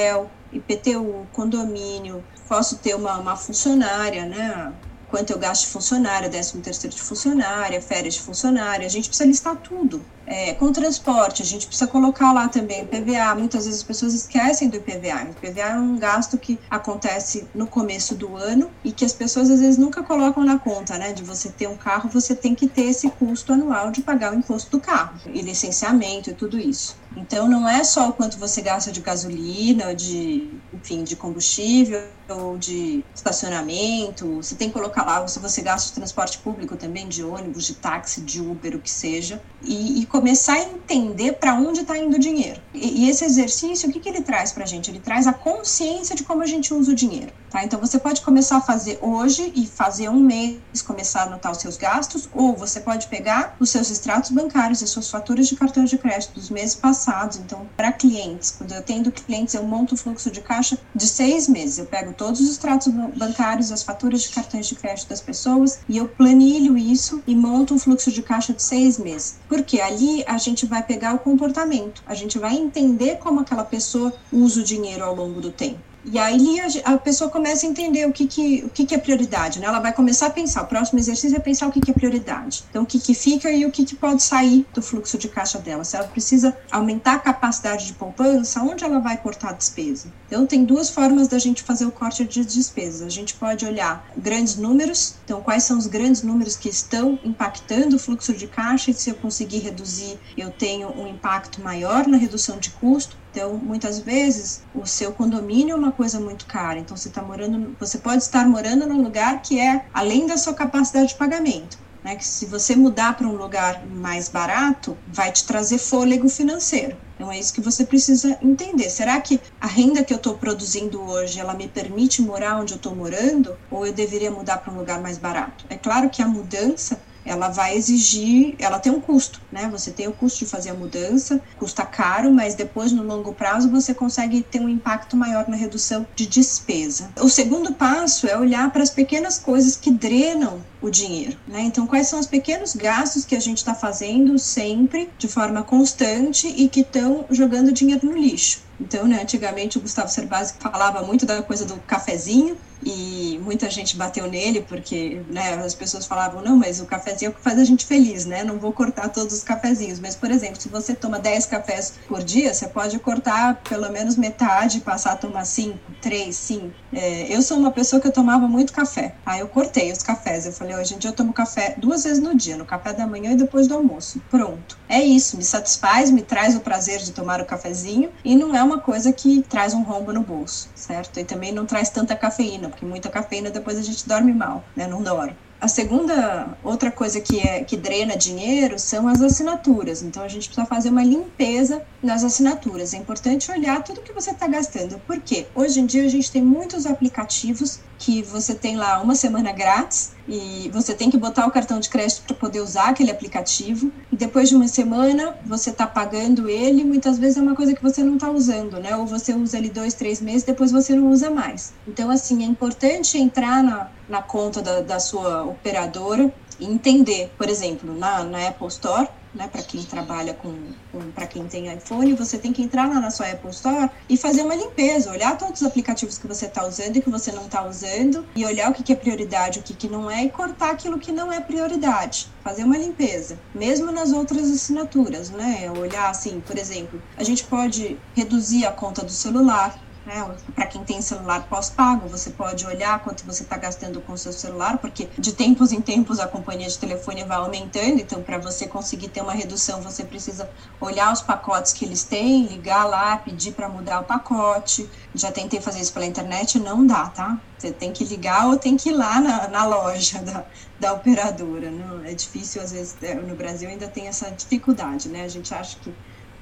IPTU, 0.52 1.28
condomínio, 1.32 2.24
posso 2.48 2.78
ter 2.78 2.94
uma, 2.94 3.18
uma 3.18 3.36
funcionária, 3.36 4.24
né? 4.26 4.72
Quanto 5.08 5.30
eu 5.30 5.38
gasto 5.38 5.66
de 5.66 5.72
funcionária, 5.72 6.28
décimo 6.28 6.62
terceiro 6.62 6.94
de 6.94 7.02
funcionária, 7.02 7.80
férias 7.80 8.14
de 8.14 8.20
funcionária, 8.20 8.86
a 8.86 8.90
gente 8.90 9.08
precisa 9.08 9.28
listar 9.28 9.56
tudo. 9.56 10.04
É, 10.26 10.54
com 10.54 10.72
transporte, 10.72 11.42
a 11.42 11.44
gente 11.44 11.66
precisa 11.66 11.86
colocar 11.86 12.32
lá 12.32 12.48
também 12.48 12.82
o 12.82 12.84
IPVA. 12.84 13.34
Muitas 13.34 13.64
vezes 13.66 13.80
as 13.80 13.86
pessoas 13.86 14.14
esquecem 14.14 14.68
do 14.68 14.76
IPVA. 14.76 15.26
O 15.26 15.46
IPVA 15.46 15.60
é 15.60 15.74
um 15.74 15.98
gasto 15.98 16.38
que 16.38 16.58
acontece 16.70 17.46
no 17.54 17.66
começo 17.66 18.14
do 18.14 18.36
ano 18.36 18.70
e 18.82 18.92
que 18.92 19.04
as 19.04 19.12
pessoas 19.12 19.50
às 19.50 19.60
vezes 19.60 19.76
nunca 19.76 20.02
colocam 20.02 20.44
na 20.44 20.58
conta, 20.58 20.96
né? 20.96 21.12
De 21.12 21.22
você 21.22 21.50
ter 21.50 21.68
um 21.68 21.76
carro, 21.76 22.08
você 22.08 22.34
tem 22.34 22.54
que 22.54 22.66
ter 22.66 22.84
esse 22.84 23.10
custo 23.10 23.52
anual 23.52 23.90
de 23.90 24.02
pagar 24.02 24.32
o 24.32 24.36
imposto 24.36 24.70
do 24.70 24.80
carro 24.80 25.18
e 25.26 25.42
licenciamento 25.42 26.30
e 26.30 26.34
tudo 26.34 26.58
isso. 26.58 26.96
Então 27.16 27.48
não 27.48 27.68
é 27.68 27.84
só 27.84 28.08
o 28.08 28.12
quanto 28.12 28.38
você 28.38 28.60
gasta 28.60 28.90
de 28.90 29.00
gasolina, 29.00 29.94
de, 29.94 30.50
enfim, 30.72 31.04
de 31.04 31.14
combustível 31.14 32.02
ou 32.28 32.58
de 32.58 33.04
estacionamento. 33.14 34.36
Você 34.36 34.54
tem 34.54 34.68
que 34.68 34.74
colocar 34.74 35.04
lá 35.04 35.26
se 35.28 35.38
você 35.38 35.62
gasta 35.62 35.88
de 35.88 35.94
transporte 35.94 36.38
público 36.38 36.76
também, 36.76 37.06
de 37.06 37.22
ônibus, 37.22 37.64
de 37.64 37.74
táxi, 37.74 38.20
de 38.20 38.40
Uber, 38.40 38.76
o 38.76 38.80
que 38.80 38.90
seja, 38.90 39.40
e, 39.62 40.00
e 40.00 40.06
começar 40.14 40.54
a 40.54 40.62
entender 40.62 41.32
para 41.32 41.54
onde 41.54 41.80
está 41.80 41.98
indo 41.98 42.14
o 42.14 42.20
dinheiro. 42.20 42.60
E, 42.72 43.04
e, 43.04 43.10
esse 43.10 43.24
exercício, 43.24 43.88
o 43.88 43.92
que, 43.92 43.98
que 43.98 44.08
ele 44.08 44.22
traz 44.22 44.52
para 44.52 44.62
a 44.62 44.66
gente? 44.66 44.88
Ele 44.88 45.00
traz 45.00 45.26
a 45.26 45.32
consciência 45.32 46.14
de 46.14 46.22
como 46.22 46.40
a 46.40 46.46
gente 46.46 46.72
usa 46.72 46.92
o 46.92 46.94
dinheiro. 46.94 47.32
Tá? 47.54 47.62
Então 47.62 47.78
você 47.78 48.00
pode 48.00 48.20
começar 48.20 48.56
a 48.56 48.60
fazer 48.60 48.98
hoje 49.00 49.52
e 49.54 49.64
fazer 49.64 50.08
um 50.08 50.18
mês, 50.18 50.58
começar 50.84 51.20
a 51.20 51.26
anotar 51.26 51.52
os 51.52 51.58
seus 51.58 51.76
gastos, 51.76 52.28
ou 52.32 52.56
você 52.56 52.80
pode 52.80 53.06
pegar 53.06 53.54
os 53.60 53.70
seus 53.70 53.92
extratos 53.92 54.32
bancários, 54.32 54.82
as 54.82 54.90
suas 54.90 55.08
faturas 55.08 55.46
de 55.46 55.54
cartão 55.54 55.84
de 55.84 55.96
crédito 55.96 56.34
dos 56.34 56.50
meses 56.50 56.74
passados. 56.74 57.36
Então, 57.36 57.68
para 57.76 57.92
clientes, 57.92 58.50
quando 58.50 58.72
eu 58.72 58.82
tenho 58.82 59.08
clientes, 59.12 59.54
eu 59.54 59.62
monto 59.62 59.94
um 59.94 59.96
fluxo 59.96 60.32
de 60.32 60.40
caixa 60.40 60.76
de 60.92 61.06
seis 61.06 61.46
meses. 61.46 61.78
Eu 61.78 61.86
pego 61.86 62.12
todos 62.12 62.40
os 62.40 62.50
extratos 62.50 62.88
bancários, 62.88 63.70
as 63.70 63.84
faturas 63.84 64.22
de 64.22 64.30
cartões 64.30 64.66
de 64.66 64.74
crédito 64.74 65.08
das 65.08 65.20
pessoas 65.20 65.78
e 65.88 65.96
eu 65.96 66.08
planilho 66.08 66.76
isso 66.76 67.22
e 67.24 67.36
monto 67.36 67.72
um 67.72 67.78
fluxo 67.78 68.10
de 68.10 68.20
caixa 68.20 68.52
de 68.52 68.64
seis 68.64 68.98
meses. 68.98 69.38
Porque 69.48 69.80
ali 69.80 70.24
a 70.26 70.38
gente 70.38 70.66
vai 70.66 70.82
pegar 70.82 71.14
o 71.14 71.20
comportamento, 71.20 72.02
a 72.04 72.16
gente 72.16 72.36
vai 72.36 72.56
entender 72.56 73.18
como 73.18 73.38
aquela 73.38 73.64
pessoa 73.64 74.12
usa 74.32 74.60
o 74.60 74.64
dinheiro 74.64 75.04
ao 75.04 75.14
longo 75.14 75.40
do 75.40 75.52
tempo. 75.52 75.93
E 76.04 76.18
aí 76.18 76.60
a, 76.84 76.98
pessoa 76.98 77.30
começa 77.30 77.66
a 77.66 77.68
entender 77.68 78.06
o 78.06 78.12
que, 78.12 78.26
que, 78.26 78.62
o 78.64 78.68
que, 78.68 78.84
que 78.84 78.94
é 78.94 78.98
prioridade, 78.98 79.58
né? 79.58 79.66
Ela 79.66 79.80
vai 79.80 79.92
começar 79.92 80.26
a 80.26 80.30
pensar, 80.30 80.62
o 80.62 80.66
próximo 80.66 80.98
exercício 80.98 81.36
é 81.36 81.40
pensar 81.40 81.66
o 81.66 81.72
que, 81.72 81.80
que 81.80 81.90
é 81.90 81.94
prioridade. 81.94 82.64
Então, 82.68 82.82
o 82.82 82.86
que, 82.86 83.00
que 83.00 83.14
fica 83.14 83.50
e 83.50 83.64
o 83.64 83.70
que, 83.70 83.84
que 83.84 83.96
pode 83.96 84.22
sair 84.22 84.66
do 84.74 84.82
fluxo 84.82 85.16
de 85.16 85.28
caixa 85.28 85.58
dela. 85.58 85.82
Se 85.82 85.96
ela 85.96 86.06
precisa 86.06 86.56
aumentar 86.70 87.14
a 87.14 87.18
capacidade 87.18 87.86
de 87.86 87.94
poupança, 87.94 88.60
onde 88.60 88.84
ela 88.84 88.98
vai 88.98 89.16
cortar 89.16 89.50
a 89.50 89.52
despesa? 89.52 90.12
Então, 90.26 90.46
tem 90.46 90.64
duas 90.64 90.90
formas 90.90 91.26
da 91.26 91.38
gente 91.38 91.62
fazer 91.62 91.86
o 91.86 91.90
corte 91.90 92.24
de 92.24 92.44
despesas. 92.44 93.02
A 93.02 93.10
gente 93.10 93.34
pode 93.34 93.64
olhar 93.64 94.06
grandes 94.16 94.56
números, 94.56 95.14
então, 95.24 95.40
quais 95.40 95.64
são 95.64 95.78
os 95.78 95.86
grandes 95.86 96.22
números 96.22 96.54
que 96.54 96.68
estão 96.68 97.18
impactando 97.24 97.96
o 97.96 97.98
fluxo 97.98 98.34
de 98.34 98.46
caixa 98.46 98.90
e 98.90 98.94
se 98.94 99.10
eu 99.10 99.14
conseguir 99.14 99.58
reduzir, 99.58 100.18
eu 100.36 100.50
tenho 100.50 100.88
um 100.88 101.06
impacto 101.06 101.62
maior 101.62 102.06
na 102.06 102.16
redução 102.16 102.58
de 102.58 102.70
custo. 102.70 103.23
Então, 103.34 103.58
muitas 103.58 103.98
vezes, 103.98 104.62
o 104.72 104.86
seu 104.86 105.12
condomínio 105.12 105.72
é 105.72 105.76
uma 105.76 105.90
coisa 105.90 106.20
muito 106.20 106.46
cara. 106.46 106.78
Então, 106.78 106.96
você, 106.96 107.10
tá 107.10 107.20
morando, 107.20 107.76
você 107.80 107.98
pode 107.98 108.22
estar 108.22 108.48
morando 108.48 108.86
num 108.86 109.02
lugar 109.02 109.42
que 109.42 109.58
é 109.58 109.86
além 109.92 110.24
da 110.24 110.36
sua 110.36 110.54
capacidade 110.54 111.08
de 111.08 111.18
pagamento. 111.18 111.76
Né, 112.04 112.16
que 112.16 112.24
se 112.26 112.44
você 112.44 112.76
mudar 112.76 113.16
para 113.16 113.26
um 113.26 113.34
lugar 113.34 113.86
mais 113.86 114.28
barato, 114.28 114.98
vai 115.06 115.32
te 115.32 115.46
trazer 115.46 115.78
fôlego 115.78 116.28
financeiro. 116.28 116.98
Então 117.14 117.32
é 117.32 117.40
isso 117.40 117.54
que 117.54 117.62
você 117.62 117.86
precisa 117.86 118.38
entender. 118.42 118.90
Será 118.90 119.18
que 119.22 119.40
a 119.58 119.66
renda 119.66 120.04
que 120.04 120.12
eu 120.12 120.18
estou 120.18 120.36
produzindo 120.36 121.00
hoje, 121.00 121.40
ela 121.40 121.54
me 121.54 121.66
permite 121.66 122.20
morar 122.20 122.60
onde 122.60 122.74
eu 122.74 122.76
estou 122.76 122.94
morando, 122.94 123.58
ou 123.70 123.86
eu 123.86 123.92
deveria 123.94 124.30
mudar 124.30 124.58
para 124.58 124.70
um 124.70 124.76
lugar 124.76 125.00
mais 125.00 125.16
barato? 125.16 125.64
É 125.70 125.78
claro 125.78 126.10
que 126.10 126.20
a 126.20 126.28
mudança 126.28 127.02
ela 127.24 127.48
vai 127.48 127.76
exigir, 127.76 128.54
ela 128.58 128.78
tem 128.78 128.92
um 128.92 129.00
custo, 129.00 129.40
né? 129.50 129.68
Você 129.70 129.90
tem 129.90 130.08
o 130.08 130.12
custo 130.12 130.40
de 130.40 130.50
fazer 130.50 130.70
a 130.70 130.74
mudança, 130.74 131.40
custa 131.56 131.84
caro, 131.84 132.30
mas 132.30 132.54
depois 132.54 132.92
no 132.92 133.02
longo 133.02 133.34
prazo 133.34 133.70
você 133.70 133.94
consegue 133.94 134.42
ter 134.42 134.60
um 134.60 134.68
impacto 134.68 135.16
maior 135.16 135.48
na 135.48 135.56
redução 135.56 136.06
de 136.14 136.26
despesa. 136.26 137.12
O 137.20 137.28
segundo 137.28 137.74
passo 137.74 138.26
é 138.26 138.36
olhar 138.36 138.70
para 138.70 138.82
as 138.82 138.90
pequenas 138.90 139.38
coisas 139.38 139.76
que 139.76 139.90
drenam 139.90 140.64
o 140.80 140.90
dinheiro, 140.90 141.38
né? 141.46 141.62
Então, 141.62 141.86
quais 141.86 142.08
são 142.08 142.20
os 142.20 142.26
pequenos 142.26 142.74
gastos 142.74 143.24
que 143.24 143.34
a 143.34 143.40
gente 143.40 143.58
está 143.58 143.74
fazendo 143.74 144.38
sempre, 144.38 145.10
de 145.18 145.28
forma 145.28 145.62
constante 145.62 146.46
e 146.46 146.68
que 146.68 146.80
estão 146.80 147.26
jogando 147.30 147.72
dinheiro 147.72 148.06
no 148.06 148.16
lixo? 148.16 148.64
Então, 148.78 149.06
né, 149.06 149.22
antigamente 149.22 149.78
o 149.78 149.80
Gustavo 149.80 150.10
Cerbasi 150.10 150.54
falava 150.60 151.02
muito 151.02 151.24
da 151.24 151.42
coisa 151.42 151.64
do 151.64 151.76
cafezinho, 151.86 152.56
e 152.84 153.38
muita 153.42 153.70
gente 153.70 153.96
bateu 153.96 154.26
nele 154.26 154.62
porque 154.62 155.22
né, 155.28 155.54
as 155.54 155.74
pessoas 155.74 156.06
falavam 156.06 156.42
não, 156.42 156.56
mas 156.56 156.80
o 156.80 156.86
cafezinho 156.86 157.28
é 157.28 157.32
o 157.32 157.34
que 157.34 157.40
faz 157.40 157.58
a 157.58 157.64
gente 157.64 157.84
feliz, 157.86 158.26
né? 158.26 158.44
Não 158.44 158.58
vou 158.58 158.72
cortar 158.72 159.08
todos 159.08 159.34
os 159.34 159.42
cafezinhos, 159.42 159.98
mas 159.98 160.14
por 160.14 160.30
exemplo, 160.30 160.60
se 160.60 160.68
você 160.68 160.94
toma 160.94 161.18
10 161.18 161.46
cafés 161.46 161.94
por 162.06 162.22
dia, 162.22 162.52
você 162.52 162.68
pode 162.68 162.98
cortar 162.98 163.60
pelo 163.68 163.90
menos 163.90 164.16
metade, 164.16 164.80
passar 164.80 165.12
a 165.12 165.16
tomar 165.16 165.44
5, 165.44 165.78
3, 166.00 166.34
5. 166.34 166.70
É, 166.92 167.34
eu 167.34 167.42
sou 167.42 167.58
uma 167.58 167.70
pessoa 167.70 168.00
que 168.00 168.08
eu 168.08 168.12
tomava 168.12 168.46
muito 168.46 168.72
café. 168.72 169.14
Aí 169.24 169.40
eu 169.40 169.48
cortei 169.48 169.90
os 169.90 170.02
cafés. 170.02 170.46
Eu 170.46 170.52
falei, 170.52 170.76
hoje 170.76 170.94
em 170.94 170.98
dia 170.98 171.10
eu 171.10 171.14
tomo 171.14 171.32
café 171.32 171.74
duas 171.78 172.04
vezes 172.04 172.22
no 172.22 172.34
dia, 172.36 172.56
no 172.56 172.64
café 172.64 172.92
da 172.92 173.06
manhã 173.06 173.32
e 173.32 173.36
depois 173.36 173.66
do 173.66 173.74
almoço. 173.74 174.20
Pronto. 174.30 174.78
É 174.88 175.02
isso, 175.02 175.36
me 175.36 175.42
satisfaz, 175.42 176.10
me 176.10 176.22
traz 176.22 176.54
o 176.54 176.60
prazer 176.60 177.00
de 177.00 177.12
tomar 177.12 177.40
o 177.40 177.44
cafezinho 177.44 178.10
e 178.24 178.34
não 178.34 178.54
é 178.54 178.62
uma 178.62 178.78
coisa 178.78 179.12
que 179.12 179.42
traz 179.48 179.74
um 179.74 179.82
rombo 179.82 180.12
no 180.12 180.22
bolso, 180.22 180.68
certo? 180.74 181.18
E 181.18 181.24
também 181.24 181.52
não 181.52 181.66
traz 181.66 181.90
tanta 181.90 182.14
cafeína, 182.14 182.68
porque 182.74 182.86
muita 182.86 183.10
cafeína 183.10 183.50
depois 183.50 183.78
a 183.78 183.82
gente 183.82 184.06
dorme 184.08 184.32
mal, 184.34 184.70
né? 184.76 184.86
Não 184.88 185.02
dorme. 185.02 185.38
A 185.64 185.68
segunda, 185.68 186.58
outra 186.62 186.90
coisa 186.90 187.22
que, 187.22 187.40
é, 187.40 187.64
que 187.64 187.74
drena 187.74 188.18
dinheiro 188.18 188.78
são 188.78 189.08
as 189.08 189.22
assinaturas. 189.22 190.02
Então, 190.02 190.22
a 190.22 190.28
gente 190.28 190.46
precisa 190.46 190.66
fazer 190.66 190.90
uma 190.90 191.02
limpeza 191.02 191.80
nas 192.02 192.22
assinaturas. 192.22 192.92
É 192.92 192.98
importante 192.98 193.50
olhar 193.50 193.82
tudo 193.82 194.02
que 194.02 194.12
você 194.12 194.32
está 194.32 194.46
gastando. 194.46 194.98
Por 195.06 195.18
quê? 195.22 195.46
Hoje 195.54 195.80
em 195.80 195.86
dia, 195.86 196.04
a 196.04 196.08
gente 196.08 196.30
tem 196.30 196.42
muitos 196.42 196.84
aplicativos 196.84 197.80
que 197.98 198.22
você 198.22 198.54
tem 198.54 198.76
lá 198.76 199.00
uma 199.00 199.14
semana 199.14 199.52
grátis 199.52 200.12
e 200.28 200.68
você 200.70 200.92
tem 200.92 201.10
que 201.10 201.16
botar 201.16 201.46
o 201.46 201.50
cartão 201.50 201.80
de 201.80 201.88
crédito 201.88 202.22
para 202.26 202.36
poder 202.36 202.60
usar 202.60 202.90
aquele 202.90 203.10
aplicativo. 203.10 203.90
E 204.12 204.16
depois 204.16 204.50
de 204.50 204.56
uma 204.56 204.68
semana, 204.68 205.34
você 205.46 205.70
está 205.70 205.86
pagando 205.86 206.46
ele. 206.46 206.84
Muitas 206.84 207.18
vezes 207.18 207.38
é 207.38 207.40
uma 207.40 207.54
coisa 207.54 207.74
que 207.74 207.82
você 207.82 208.02
não 208.02 208.16
está 208.16 208.30
usando, 208.30 208.78
né? 208.78 208.94
Ou 208.96 209.06
você 209.06 209.32
usa 209.32 209.56
ele 209.56 209.70
dois, 209.70 209.94
três 209.94 210.20
meses, 210.20 210.42
depois 210.42 210.70
você 210.70 210.94
não 210.94 211.08
usa 211.08 211.30
mais. 211.30 211.72
Então, 211.88 212.10
assim, 212.10 212.42
é 212.42 212.46
importante 212.46 213.16
entrar 213.16 213.62
na, 213.62 213.88
na 214.08 214.22
conta 214.22 214.60
da, 214.62 214.80
da 214.80 215.00
sua 215.00 215.44
operadora 215.44 216.32
e 216.58 216.64
entender, 216.64 217.32
por 217.36 217.48
exemplo, 217.48 217.92
na, 217.96 218.22
na 218.24 218.48
Apple 218.48 218.68
Store, 218.68 219.08
né, 219.34 219.48
para 219.48 219.62
quem 219.62 219.82
trabalha 219.82 220.32
com, 220.32 220.54
com 220.92 221.10
para 221.10 221.26
quem 221.26 221.46
tem 221.46 221.72
iPhone, 221.74 222.14
você 222.14 222.38
tem 222.38 222.52
que 222.52 222.62
entrar 222.62 222.88
lá 222.88 223.00
na 223.00 223.10
sua 223.10 223.26
Apple 223.26 223.50
Store 223.50 223.90
e 224.08 224.16
fazer 224.16 224.42
uma 224.42 224.54
limpeza, 224.54 225.10
olhar 225.10 225.36
todos 225.36 225.60
os 225.60 225.66
aplicativos 225.66 226.16
que 226.16 226.26
você 226.26 226.46
está 226.46 226.64
usando 226.64 226.96
e 226.96 227.02
que 227.02 227.10
você 227.10 227.32
não 227.32 227.46
está 227.46 227.66
usando 227.66 228.24
e 228.36 228.44
olhar 228.44 228.70
o 228.70 228.74
que, 228.74 228.82
que 228.82 228.92
é 228.92 228.96
prioridade, 228.96 229.58
o 229.58 229.62
que, 229.62 229.74
que 229.74 229.88
não 229.88 230.10
é 230.10 230.24
e 230.24 230.30
cortar 230.30 230.70
aquilo 230.70 230.98
que 230.98 231.10
não 231.10 231.32
é 231.32 231.40
prioridade. 231.40 232.28
Fazer 232.44 232.62
uma 232.62 232.78
limpeza, 232.78 233.38
mesmo 233.54 233.90
nas 233.90 234.12
outras 234.12 234.50
assinaturas, 234.50 235.30
né? 235.30 235.70
Olhar 235.76 236.10
assim, 236.10 236.40
por 236.40 236.56
exemplo, 236.56 237.02
a 237.16 237.24
gente 237.24 237.44
pode 237.44 237.98
reduzir 238.14 238.66
a 238.66 238.70
conta 238.70 239.02
do 239.02 239.10
celular, 239.10 239.78
né? 240.04 240.36
Para 240.54 240.66
quem 240.66 240.84
tem 240.84 241.00
celular 241.00 241.48
pós-pago, 241.48 242.08
você 242.08 242.30
pode 242.30 242.66
olhar 242.66 243.02
quanto 243.02 243.24
você 243.24 243.42
está 243.42 243.56
gastando 243.56 244.00
com 244.02 244.12
o 244.12 244.18
seu 244.18 244.32
celular, 244.32 244.78
porque 244.78 245.08
de 245.18 245.32
tempos 245.32 245.72
em 245.72 245.80
tempos 245.80 246.20
a 246.20 246.28
companhia 246.28 246.68
de 246.68 246.78
telefone 246.78 247.24
vai 247.24 247.38
aumentando, 247.38 248.00
então 248.00 248.22
para 248.22 248.38
você 248.38 248.66
conseguir 248.66 249.08
ter 249.08 249.22
uma 249.22 249.32
redução, 249.32 249.80
você 249.80 250.04
precisa 250.04 250.50
olhar 250.80 251.12
os 251.12 251.22
pacotes 251.22 251.72
que 251.72 251.84
eles 251.84 252.04
têm, 252.04 252.46
ligar 252.46 252.84
lá, 252.84 253.16
pedir 253.16 253.52
para 253.52 253.68
mudar 253.68 254.00
o 254.00 254.04
pacote. 254.04 254.90
Já 255.14 255.32
tentei 255.32 255.60
fazer 255.60 255.80
isso 255.80 255.92
pela 255.92 256.06
internet, 256.06 256.58
não 256.58 256.86
dá, 256.86 257.08
tá? 257.08 257.40
Você 257.56 257.72
tem 257.72 257.92
que 257.92 258.04
ligar 258.04 258.48
ou 258.48 258.58
tem 258.58 258.76
que 258.76 258.90
ir 258.90 258.92
lá 258.92 259.20
na, 259.20 259.48
na 259.48 259.64
loja 259.66 260.20
da, 260.20 260.46
da 260.78 260.92
operadora. 260.92 261.70
Não, 261.70 262.04
é 262.04 262.12
difícil, 262.14 262.60
às 262.60 262.72
vezes, 262.72 262.96
é, 263.02 263.14
no 263.14 263.36
Brasil 263.36 263.68
ainda 263.68 263.88
tem 263.88 264.06
essa 264.08 264.30
dificuldade, 264.30 265.08
né? 265.08 265.22
A 265.24 265.28
gente 265.28 265.54
acha 265.54 265.78
que 265.80 265.96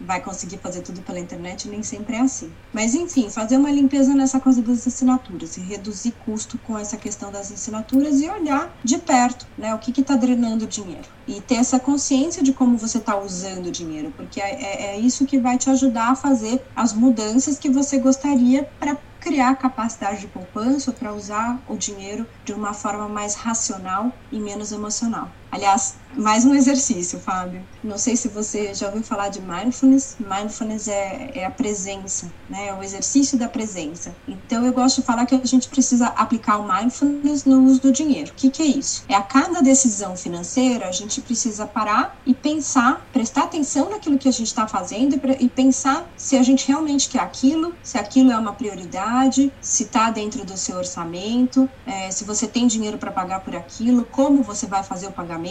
vai 0.06 0.20
conseguir 0.20 0.58
fazer 0.58 0.82
tudo 0.82 1.02
pela 1.02 1.18
internet, 1.18 1.68
nem 1.68 1.82
sempre 1.82 2.16
é 2.16 2.20
assim. 2.20 2.52
Mas 2.72 2.94
enfim, 2.94 3.30
fazer 3.30 3.56
uma 3.56 3.70
limpeza 3.70 4.14
nessa 4.14 4.38
coisa 4.38 4.62
das 4.62 4.86
assinaturas 4.86 5.56
reduzir 5.72 6.12
custo 6.24 6.58
com 6.58 6.78
essa 6.78 6.96
questão 6.96 7.30
das 7.32 7.50
assinaturas 7.50 8.20
e 8.20 8.28
olhar 8.28 8.72
de 8.84 8.98
perto, 8.98 9.46
né, 9.56 9.74
o 9.74 9.78
que 9.78 9.98
está 10.00 10.16
drenando 10.16 10.64
o 10.64 10.68
dinheiro 10.68 11.08
e 11.26 11.40
ter 11.40 11.56
essa 11.56 11.78
consciência 11.78 12.42
de 12.42 12.52
como 12.52 12.76
você 12.76 12.98
está 12.98 13.18
usando 13.18 13.66
o 13.66 13.70
dinheiro, 13.70 14.12
porque 14.16 14.40
é, 14.40 14.50
é, 14.50 14.86
é 14.96 14.98
isso 14.98 15.24
que 15.24 15.38
vai 15.38 15.56
te 15.56 15.70
ajudar 15.70 16.10
a 16.10 16.16
fazer 16.16 16.62
as 16.74 16.92
mudanças 16.92 17.58
que 17.58 17.70
você 17.70 17.98
gostaria 17.98 18.68
para 18.78 18.96
criar 19.20 19.54
capacidade 19.54 20.20
de 20.20 20.26
poupança 20.26 20.92
para 20.92 21.14
usar 21.14 21.62
o 21.68 21.76
dinheiro 21.76 22.26
de 22.44 22.52
uma 22.52 22.74
forma 22.74 23.08
mais 23.08 23.34
racional 23.34 24.12
e 24.32 24.40
menos 24.40 24.72
emocional. 24.72 25.30
Aliás, 25.52 25.96
mais 26.16 26.46
um 26.46 26.54
exercício, 26.54 27.20
Fábio. 27.20 27.66
Não 27.82 27.98
sei 27.98 28.16
se 28.16 28.28
você 28.28 28.74
já 28.74 28.86
ouviu 28.86 29.02
falar 29.02 29.28
de 29.28 29.40
mindfulness. 29.40 30.16
Mindfulness 30.18 30.88
é, 30.88 31.30
é, 31.34 31.44
a 31.44 31.50
presença, 31.50 32.32
né? 32.48 32.68
É 32.68 32.74
o 32.74 32.82
exercício 32.82 33.38
da 33.38 33.48
presença. 33.48 34.16
Então, 34.26 34.64
eu 34.64 34.72
gosto 34.72 35.00
de 35.00 35.06
falar 35.06 35.26
que 35.26 35.34
a 35.34 35.44
gente 35.44 35.68
precisa 35.68 36.06
aplicar 36.06 36.58
o 36.58 36.66
mindfulness 36.66 37.44
no 37.44 37.64
uso 37.64 37.82
do 37.82 37.92
dinheiro. 37.92 38.30
O 38.30 38.34
que, 38.34 38.50
que 38.50 38.62
é 38.62 38.66
isso? 38.66 39.04
É 39.08 39.14
a 39.14 39.22
cada 39.22 39.60
decisão 39.60 40.16
financeira, 40.16 40.88
a 40.88 40.92
gente 40.92 41.20
precisa 41.20 41.66
parar 41.66 42.18
e 42.24 42.34
pensar, 42.34 43.06
prestar 43.12 43.44
atenção 43.44 43.90
naquilo 43.90 44.18
que 44.18 44.28
a 44.28 44.32
gente 44.32 44.48
está 44.48 44.66
fazendo 44.66 45.14
e, 45.14 45.44
e 45.44 45.48
pensar 45.50 46.10
se 46.16 46.36
a 46.36 46.42
gente 46.42 46.66
realmente 46.66 47.08
quer 47.10 47.20
aquilo, 47.20 47.74
se 47.82 47.98
aquilo 47.98 48.30
é 48.32 48.38
uma 48.38 48.54
prioridade, 48.54 49.52
se 49.60 49.84
está 49.84 50.10
dentro 50.10 50.46
do 50.46 50.56
seu 50.56 50.76
orçamento, 50.76 51.68
é, 51.84 52.10
se 52.10 52.24
você 52.24 52.46
tem 52.46 52.66
dinheiro 52.66 52.96
para 52.96 53.12
pagar 53.12 53.40
por 53.40 53.54
aquilo, 53.54 54.06
como 54.06 54.42
você 54.42 54.66
vai 54.66 54.82
fazer 54.82 55.08
o 55.08 55.12
pagamento. 55.12 55.41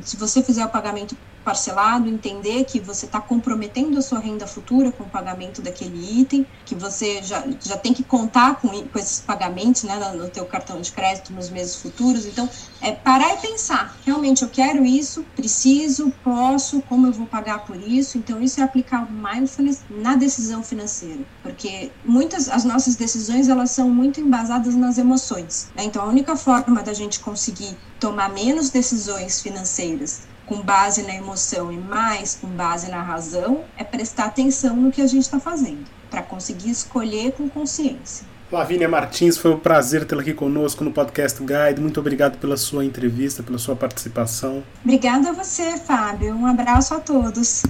Se 0.00 0.16
você 0.16 0.42
fizer 0.42 0.64
o 0.64 0.70
pagamento 0.70 1.16
parcelado, 1.46 2.08
entender 2.08 2.64
que 2.64 2.80
você 2.80 3.06
está 3.06 3.20
comprometendo 3.20 3.96
a 3.96 4.02
sua 4.02 4.18
renda 4.18 4.48
futura 4.48 4.90
com 4.90 5.04
o 5.04 5.08
pagamento 5.08 5.62
daquele 5.62 6.20
item, 6.20 6.44
que 6.64 6.74
você 6.74 7.22
já, 7.22 7.44
já 7.64 7.76
tem 7.76 7.94
que 7.94 8.02
contar 8.02 8.56
com, 8.56 8.68
com 8.68 8.98
esses 8.98 9.20
pagamentos 9.20 9.84
né, 9.84 9.96
no, 10.12 10.28
teu 10.28 10.44
cartão 10.44 10.80
de 10.80 10.90
crédito 10.90 11.32
nos 11.32 11.48
meses 11.48 11.76
futuros. 11.76 12.26
Então, 12.26 12.50
é 12.80 12.90
parar 12.90 13.32
e 13.34 13.36
pensar, 13.36 13.96
realmente 14.04 14.42
eu 14.42 14.48
quero 14.48 14.84
isso, 14.84 15.24
preciso, 15.36 16.12
posso, 16.24 16.82
como 16.82 17.06
eu 17.06 17.12
vou 17.12 17.28
pagar 17.28 17.64
por 17.64 17.76
isso. 17.76 18.18
Então, 18.18 18.42
isso 18.42 18.58
é 18.60 18.64
aplicar 18.64 19.06
o 19.06 19.12
mindfulness 19.12 19.84
na 19.88 20.16
decisão 20.16 20.64
financeira, 20.64 21.20
porque 21.44 21.92
muitas 22.04 22.48
as 22.48 22.64
nossas 22.64 22.96
decisões 22.96 23.46
elas 23.46 23.70
são 23.70 23.88
muito 23.88 24.20
embasadas 24.20 24.74
nas 24.74 24.98
emoções. 24.98 25.68
Né? 25.76 25.84
Então, 25.84 26.02
a 26.02 26.08
única 26.08 26.34
forma 26.34 26.82
da 26.82 26.92
gente 26.92 27.20
conseguir 27.20 27.76
tomar 28.00 28.30
menos 28.30 28.70
decisões 28.70 29.40
financeiras 29.40 30.26
com 30.46 30.62
base 30.62 31.02
na 31.02 31.14
emoção 31.14 31.72
e 31.72 31.76
mais 31.76 32.36
com 32.40 32.46
base 32.46 32.90
na 32.90 33.02
razão, 33.02 33.64
é 33.76 33.84
prestar 33.84 34.26
atenção 34.26 34.76
no 34.76 34.92
que 34.92 35.02
a 35.02 35.06
gente 35.06 35.24
está 35.24 35.40
fazendo, 35.40 35.84
para 36.08 36.22
conseguir 36.22 36.70
escolher 36.70 37.32
com 37.32 37.48
consciência. 37.48 38.24
Lavínia 38.50 38.88
Martins, 38.88 39.36
foi 39.36 39.52
um 39.52 39.58
prazer 39.58 40.04
tê-la 40.04 40.22
aqui 40.22 40.32
conosco 40.32 40.84
no 40.84 40.92
Podcast 40.92 41.40
Guide. 41.40 41.80
Muito 41.80 41.98
obrigado 41.98 42.38
pela 42.38 42.56
sua 42.56 42.84
entrevista, 42.84 43.42
pela 43.42 43.58
sua 43.58 43.74
participação. 43.74 44.62
Obrigada 44.84 45.30
a 45.30 45.32
você, 45.32 45.76
Fábio. 45.78 46.32
Um 46.32 46.46
abraço 46.46 46.94
a 46.94 47.00
todos. 47.00 47.64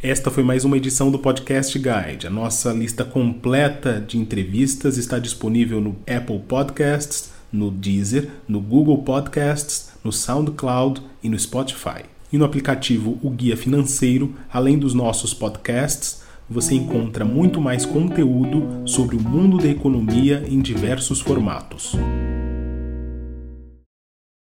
Esta 0.00 0.30
foi 0.30 0.44
mais 0.44 0.64
uma 0.64 0.76
edição 0.76 1.10
do 1.10 1.18
Podcast 1.18 1.76
Guide. 1.76 2.28
A 2.28 2.30
nossa 2.30 2.72
lista 2.72 3.04
completa 3.04 4.00
de 4.00 4.18
entrevistas 4.18 4.96
está 4.96 5.18
disponível 5.18 5.80
no 5.80 5.96
Apple 6.06 6.38
Podcasts, 6.38 7.32
no 7.52 7.68
Deezer, 7.70 8.30
no 8.46 8.60
Google 8.60 9.02
Podcasts, 9.02 9.90
no 10.04 10.12
SoundCloud 10.12 11.02
e 11.22 11.28
no 11.28 11.38
Spotify. 11.38 12.04
E 12.32 12.38
no 12.38 12.44
aplicativo 12.44 13.18
O 13.22 13.30
Guia 13.30 13.56
Financeiro, 13.56 14.34
além 14.52 14.78
dos 14.78 14.94
nossos 14.94 15.34
podcasts, 15.34 16.22
você 16.48 16.74
encontra 16.74 17.24
muito 17.24 17.60
mais 17.60 17.84
conteúdo 17.84 18.82
sobre 18.84 19.16
o 19.16 19.20
mundo 19.20 19.58
da 19.58 19.68
economia 19.68 20.44
em 20.48 20.60
diversos 20.60 21.20
formatos. 21.20 21.94